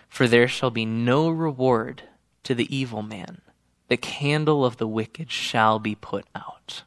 for 0.09 0.27
there 0.27 0.49
shall 0.49 0.73
be 0.73 0.85
no 0.85 1.31
reward 1.31 2.03
to 2.47 2.55
the 2.55 2.75
evil 2.75 3.03
man. 3.03 3.43
The 3.89 3.97
candle 3.97 4.65
of 4.65 4.79
the 4.79 4.89
wicked 4.89 5.31
shall 5.31 5.79
be 5.79 5.95
put 5.95 6.27
out. 6.35 6.83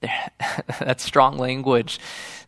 There, 0.00 0.30
that's 0.80 1.04
strong 1.04 1.38
language. 1.38 2.00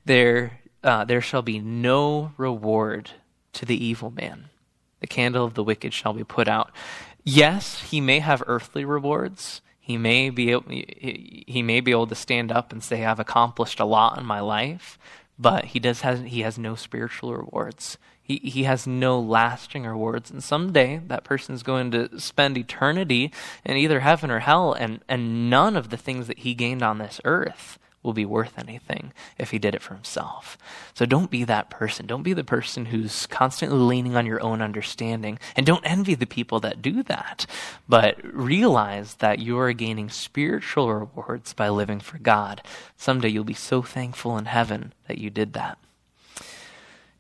There, 0.05 0.61
uh, 0.83 1.05
there 1.05 1.21
shall 1.21 1.43
be 1.43 1.59
no 1.59 2.33
reward 2.37 3.11
to 3.53 3.65
the 3.65 3.83
evil 3.83 4.11
man. 4.11 4.51
The 5.01 5.07
candle 5.07 5.45
of 5.45 5.55
the 5.55 5.63
wicked 5.63 5.93
shall 5.93 6.13
be 6.13 6.25
put 6.25 6.49
out 6.49 6.73
yes, 7.27 7.83
he 7.83 8.01
may 8.01 8.21
have 8.21 8.43
earthly 8.47 8.87
rewards. 8.87 9.61
He 9.79 9.99
may 9.99 10.31
be 10.31 10.51
able, 10.51 10.71
he 10.71 11.63
may 11.63 11.81
be 11.81 11.91
able 11.91 12.07
to 12.07 12.15
stand 12.15 12.51
up 12.51 12.73
and 12.73 12.83
say, 12.83 13.05
"I've 13.05 13.21
accomplished 13.21 13.79
a 13.79 13.85
lot 13.85 14.19
in 14.19 14.25
my 14.25 14.41
life," 14.41 14.99
but 15.39 15.67
he 15.67 15.79
does 15.79 16.01
has 16.01 16.21
he 16.21 16.41
has 16.41 16.59
no 16.59 16.75
spiritual 16.75 17.35
rewards. 17.35 17.99
He 18.27 18.39
he 18.43 18.65
has 18.65 18.87
no 18.87 19.21
lasting 19.21 19.85
rewards, 19.85 20.31
and 20.31 20.43
someday 20.43 21.01
that 21.07 21.23
person 21.23 21.55
is 21.55 21.63
going 21.63 21.93
to 21.93 22.19
spend 22.19 22.59
eternity 22.59 23.33
in 23.65 23.77
either 23.77 24.01
heaven 24.01 24.31
or 24.31 24.41
hell, 24.41 24.73
and 24.73 25.01
and 25.09 25.49
none 25.49 25.77
of 25.77 25.91
the 25.91 25.97
things 25.97 26.27
that 26.27 26.41
he 26.41 26.55
gained 26.55 26.83
on 26.83 26.99
this 26.99 27.21
earth 27.25 27.79
will 28.07 28.13
be 28.13 28.25
worth 28.25 28.59
anything 28.59 29.13
if 29.37 29.51
he 29.51 29.59
did 29.59 29.75
it 29.75 29.83
for 29.83 29.95
himself. 29.95 30.57
So 30.95 31.05
don't 31.05 31.31
be 31.31 31.45
that 31.45 31.71
person. 31.71 32.07
Don't 32.07 32.23
be 32.23 32.33
the 32.33 32.45
person 32.45 32.87
who's 32.87 33.27
constantly 33.27 33.79
leaning 33.79 34.17
on 34.17 34.27
your 34.27 34.41
own 34.43 34.63
understanding. 34.63 35.39
And 35.57 35.67
don't 35.67 35.85
envy 35.85 36.15
the 36.15 36.25
people 36.25 36.61
that 36.61 36.81
do 36.81 37.03
that. 37.03 37.47
But 37.89 38.19
realize 38.23 39.15
that 39.17 39.41
you 39.41 39.59
are 39.59 39.73
gaining 39.73 40.09
spiritual 40.09 40.95
rewards 40.95 41.53
by 41.53 41.69
living 41.69 41.99
for 41.99 42.19
God. 42.19 42.63
Someday 42.97 43.29
you'll 43.29 43.45
be 43.45 43.55
so 43.55 43.83
thankful 43.83 44.39
in 44.39 44.47
heaven 44.47 44.95
that 45.09 45.19
you 45.19 45.29
did 45.29 45.53
that. 45.55 45.79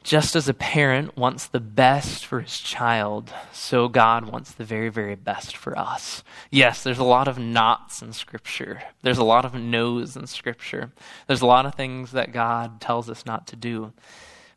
Just 0.06 0.36
as 0.36 0.48
a 0.48 0.54
parent 0.54 1.16
wants 1.16 1.48
the 1.48 1.58
best 1.58 2.24
for 2.24 2.40
his 2.40 2.60
child, 2.60 3.32
so 3.52 3.88
God 3.88 4.30
wants 4.30 4.52
the 4.52 4.62
very, 4.62 4.88
very 4.88 5.16
best 5.16 5.56
for 5.56 5.76
us. 5.76 6.22
Yes, 6.48 6.84
there's 6.84 7.00
a 7.00 7.02
lot 7.02 7.26
of 7.26 7.40
nots 7.40 8.02
in 8.02 8.12
Scripture. 8.12 8.84
There's 9.02 9.18
a 9.18 9.24
lot 9.24 9.44
of 9.44 9.52
no's 9.54 10.14
in 10.14 10.28
Scripture. 10.28 10.92
There's 11.26 11.40
a 11.40 11.46
lot 11.46 11.66
of 11.66 11.74
things 11.74 12.12
that 12.12 12.30
God 12.30 12.80
tells 12.80 13.10
us 13.10 13.26
not 13.26 13.48
to 13.48 13.56
do, 13.56 13.94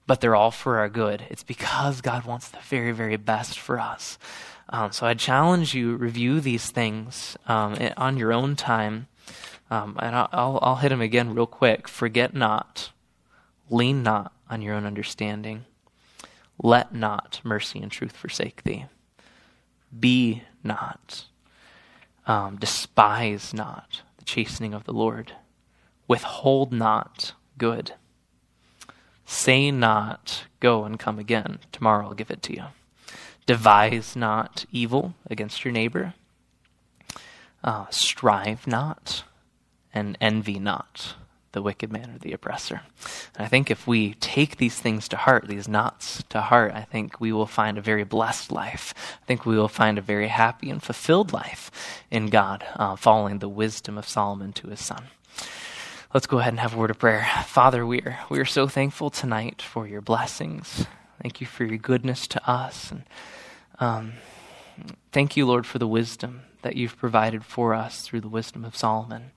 but 0.06 0.22
they're 0.22 0.36
all 0.36 0.52
for 0.52 0.78
our 0.78 0.88
good. 0.88 1.24
It's 1.32 1.42
because 1.42 2.02
God 2.02 2.26
wants 2.26 2.50
the 2.50 2.60
very, 2.60 2.92
very 2.92 3.18
best 3.18 3.58
for 3.58 3.80
us. 3.80 4.20
Um, 4.70 4.92
so 4.92 5.08
I 5.08 5.16
challenge 5.16 5.74
you, 5.74 5.96
review 5.96 6.42
these 6.42 6.70
things 6.70 7.36
um, 7.48 7.76
on 7.98 8.18
your 8.18 8.32
own 8.32 8.56
time. 8.56 9.08
Um, 9.72 9.98
and 10.00 10.16
I'll, 10.16 10.60
I'll 10.62 10.76
hit 10.76 10.90
them 10.90 11.02
again 11.02 11.34
real 11.34 11.48
quick. 11.48 11.88
Forget 11.88 12.36
not, 12.36 12.92
lean 13.72 14.04
not 14.04 14.32
on 14.50 14.62
your 14.62 14.76
own 14.76 14.86
understanding. 14.86 15.66
Let 16.62 16.94
not 16.94 17.40
mercy 17.44 17.80
and 17.80 17.92
truth 17.92 18.16
forsake 18.16 18.64
thee. 18.64 18.86
Be 19.98 20.44
not, 20.64 21.26
um, 22.28 22.58
despise 22.58 23.54
not 23.54 24.02
the 24.18 24.26
chastening 24.26 24.74
of 24.74 24.84
the 24.84 24.94
Lord. 24.94 25.34
Withhold 26.08 26.72
not 26.72 27.34
good. 27.58 27.94
Say 29.26 29.72
not, 29.72 30.46
Go 30.60 30.84
and 30.84 31.00
come 31.00 31.20
again. 31.20 31.60
Tomorrow 31.72 32.08
I'll 32.08 32.14
give 32.14 32.32
it 32.32 32.42
to 32.44 32.54
you. 32.54 32.64
Devise 33.46 34.16
not 34.16 34.66
evil 34.72 35.14
against 35.30 35.64
your 35.64 35.72
neighbor. 35.72 36.14
Uh, 37.64 37.86
strive 37.90 38.68
not, 38.68 39.24
and 39.94 40.18
envy 40.22 40.60
not 40.60 41.16
the 41.52 41.62
wicked 41.62 41.92
man 41.92 42.12
or 42.12 42.20
the 42.20 42.34
oppressor. 42.34 42.82
And 43.36 43.46
I 43.46 43.50
think 43.50 43.72
if 43.72 43.88
we 43.88 44.14
take 44.16 44.58
these 44.58 44.80
things 44.80 45.08
to 45.10 45.18
heart, 45.18 45.48
these 45.48 45.68
nots 45.68 46.24
to 46.30 46.42
heart, 46.42 46.74
I 46.74 46.82
think 46.82 47.20
we 47.20 47.32
will 47.32 47.48
find 47.48 47.78
a 47.78 47.82
very 47.82 48.04
blessed 48.04 48.52
life. 48.52 48.94
I 49.22 49.26
think 49.26 49.46
we 49.46 49.58
will 49.58 49.68
find 49.68 49.98
a 49.98 50.02
very 50.02 50.28
happy 50.28 50.70
and 50.70 50.82
fulfilled 50.82 51.34
life 51.34 51.72
in 52.12 52.28
God, 52.28 52.66
uh, 52.76 52.96
following 52.96 53.40
the 53.40 53.50
wisdom 53.50 53.98
of 53.98 54.08
Solomon 54.08 54.54
to 54.54 54.68
his 54.68 54.84
son. 54.84 55.06
Let's 56.14 56.28
go 56.28 56.40
ahead 56.40 56.54
and 56.54 56.60
have 56.60 56.74
a 56.74 56.78
word 56.78 56.90
of 56.90 56.98
prayer. 56.98 57.28
Father, 57.46 57.86
we 57.86 58.02
are, 58.02 58.20
we 58.30 58.40
are 58.40 58.46
so 58.46 58.68
thankful 58.68 59.10
tonight 59.10 59.62
for 59.62 59.88
your 59.88 60.02
blessings. 60.02 60.88
Thank 61.22 61.40
you 61.40 61.46
for 61.46 61.66
your 61.66 61.78
goodness 61.78 62.28
to 62.28 62.50
us. 62.50 62.92
And 62.92 63.04
um, 63.80 64.14
thank 65.12 65.38
you, 65.38 65.46
Lord, 65.46 65.66
for 65.66 65.80
the 65.80 65.88
wisdom 65.88 66.42
that 66.62 66.76
you've 66.76 66.98
provided 66.98 67.44
for 67.46 67.74
us 67.74 68.02
through 68.02 68.22
the 68.22 68.28
wisdom 68.30 68.66
of 68.66 68.76
Solomon. 68.76 69.32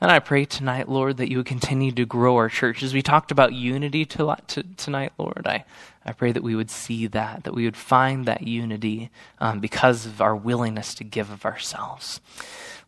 And 0.00 0.10
I 0.10 0.18
pray 0.18 0.44
tonight, 0.44 0.88
Lord, 0.88 1.18
that 1.18 1.30
you 1.30 1.36
would 1.36 1.46
continue 1.46 1.92
to 1.92 2.04
grow 2.04 2.36
our 2.36 2.48
church. 2.48 2.82
As 2.82 2.92
we 2.92 3.02
talked 3.02 3.30
about 3.30 3.52
unity 3.52 4.04
to, 4.06 4.36
to, 4.48 4.62
tonight, 4.76 5.12
Lord, 5.16 5.46
I, 5.46 5.64
I 6.04 6.12
pray 6.12 6.32
that 6.32 6.42
we 6.42 6.56
would 6.56 6.70
see 6.70 7.06
that, 7.06 7.44
that 7.44 7.54
we 7.54 7.64
would 7.64 7.76
find 7.76 8.26
that 8.26 8.42
unity 8.42 9.10
um, 9.38 9.60
because 9.60 10.04
of 10.04 10.20
our 10.20 10.34
willingness 10.34 10.94
to 10.96 11.04
give 11.04 11.30
of 11.30 11.44
ourselves. 11.44 12.20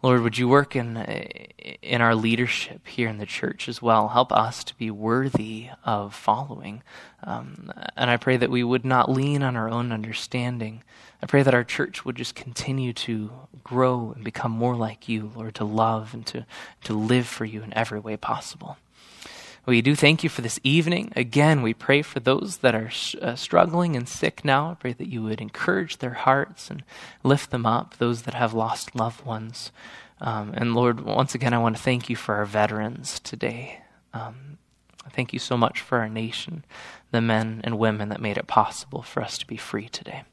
Lord, 0.04 0.20
would 0.20 0.36
you 0.36 0.48
work 0.48 0.76
in, 0.76 0.98
in 0.98 2.02
our 2.02 2.14
leadership 2.14 2.86
here 2.86 3.08
in 3.08 3.16
the 3.16 3.24
church 3.24 3.70
as 3.70 3.80
well? 3.80 4.08
Help 4.08 4.34
us 4.34 4.62
to 4.64 4.76
be 4.76 4.90
worthy 4.90 5.70
of 5.82 6.14
following. 6.14 6.82
Um, 7.22 7.72
and 7.96 8.10
I 8.10 8.18
pray 8.18 8.36
that 8.36 8.50
we 8.50 8.62
would 8.62 8.84
not 8.84 9.10
lean 9.10 9.42
on 9.42 9.56
our 9.56 9.70
own 9.70 9.92
understanding. 9.92 10.82
I 11.22 11.26
pray 11.26 11.42
that 11.42 11.54
our 11.54 11.64
church 11.64 12.04
would 12.04 12.16
just 12.16 12.34
continue 12.34 12.92
to 12.92 13.30
grow 13.62 14.12
and 14.14 14.22
become 14.22 14.52
more 14.52 14.76
like 14.76 15.08
you, 15.08 15.32
Lord, 15.34 15.54
to 15.54 15.64
love 15.64 16.12
and 16.12 16.26
to, 16.26 16.44
to 16.82 16.92
live 16.92 17.26
for 17.26 17.46
you 17.46 17.62
in 17.62 17.72
every 17.72 17.98
way 17.98 18.18
possible. 18.18 18.76
We 19.66 19.80
do 19.80 19.96
thank 19.96 20.22
you 20.22 20.28
for 20.28 20.42
this 20.42 20.60
evening. 20.62 21.12
Again, 21.16 21.62
we 21.62 21.72
pray 21.72 22.02
for 22.02 22.20
those 22.20 22.58
that 22.58 22.74
are 22.74 22.90
uh, 23.22 23.34
struggling 23.34 23.96
and 23.96 24.06
sick 24.06 24.44
now. 24.44 24.72
I 24.72 24.74
pray 24.74 24.92
that 24.92 25.08
you 25.08 25.22
would 25.22 25.40
encourage 25.40 25.98
their 25.98 26.12
hearts 26.12 26.70
and 26.70 26.82
lift 27.22 27.50
them 27.50 27.64
up, 27.64 27.96
those 27.96 28.22
that 28.22 28.34
have 28.34 28.52
lost 28.52 28.94
loved 28.94 29.24
ones. 29.24 29.72
Um, 30.20 30.52
and 30.54 30.74
Lord, 30.74 31.00
once 31.00 31.34
again, 31.34 31.54
I 31.54 31.58
want 31.58 31.76
to 31.76 31.82
thank 31.82 32.10
you 32.10 32.16
for 32.16 32.34
our 32.34 32.44
veterans 32.44 33.20
today. 33.20 33.80
Um, 34.12 34.58
thank 35.12 35.32
you 35.32 35.38
so 35.38 35.56
much 35.56 35.80
for 35.80 35.98
our 35.98 36.10
nation, 36.10 36.64
the 37.10 37.22
men 37.22 37.62
and 37.64 37.78
women 37.78 38.10
that 38.10 38.20
made 38.20 38.36
it 38.36 38.46
possible 38.46 39.00
for 39.00 39.22
us 39.22 39.38
to 39.38 39.46
be 39.46 39.56
free 39.56 39.88
today. 39.88 40.24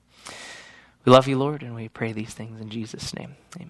We 1.06 1.12
love 1.12 1.28
you, 1.28 1.38
Lord, 1.38 1.64
and 1.64 1.74
we 1.74 1.88
pray 1.88 2.12
these 2.12 2.34
things 2.34 2.60
in 2.60 2.70
Jesus' 2.70 3.14
name. 3.14 3.36
Amen. 3.56 3.70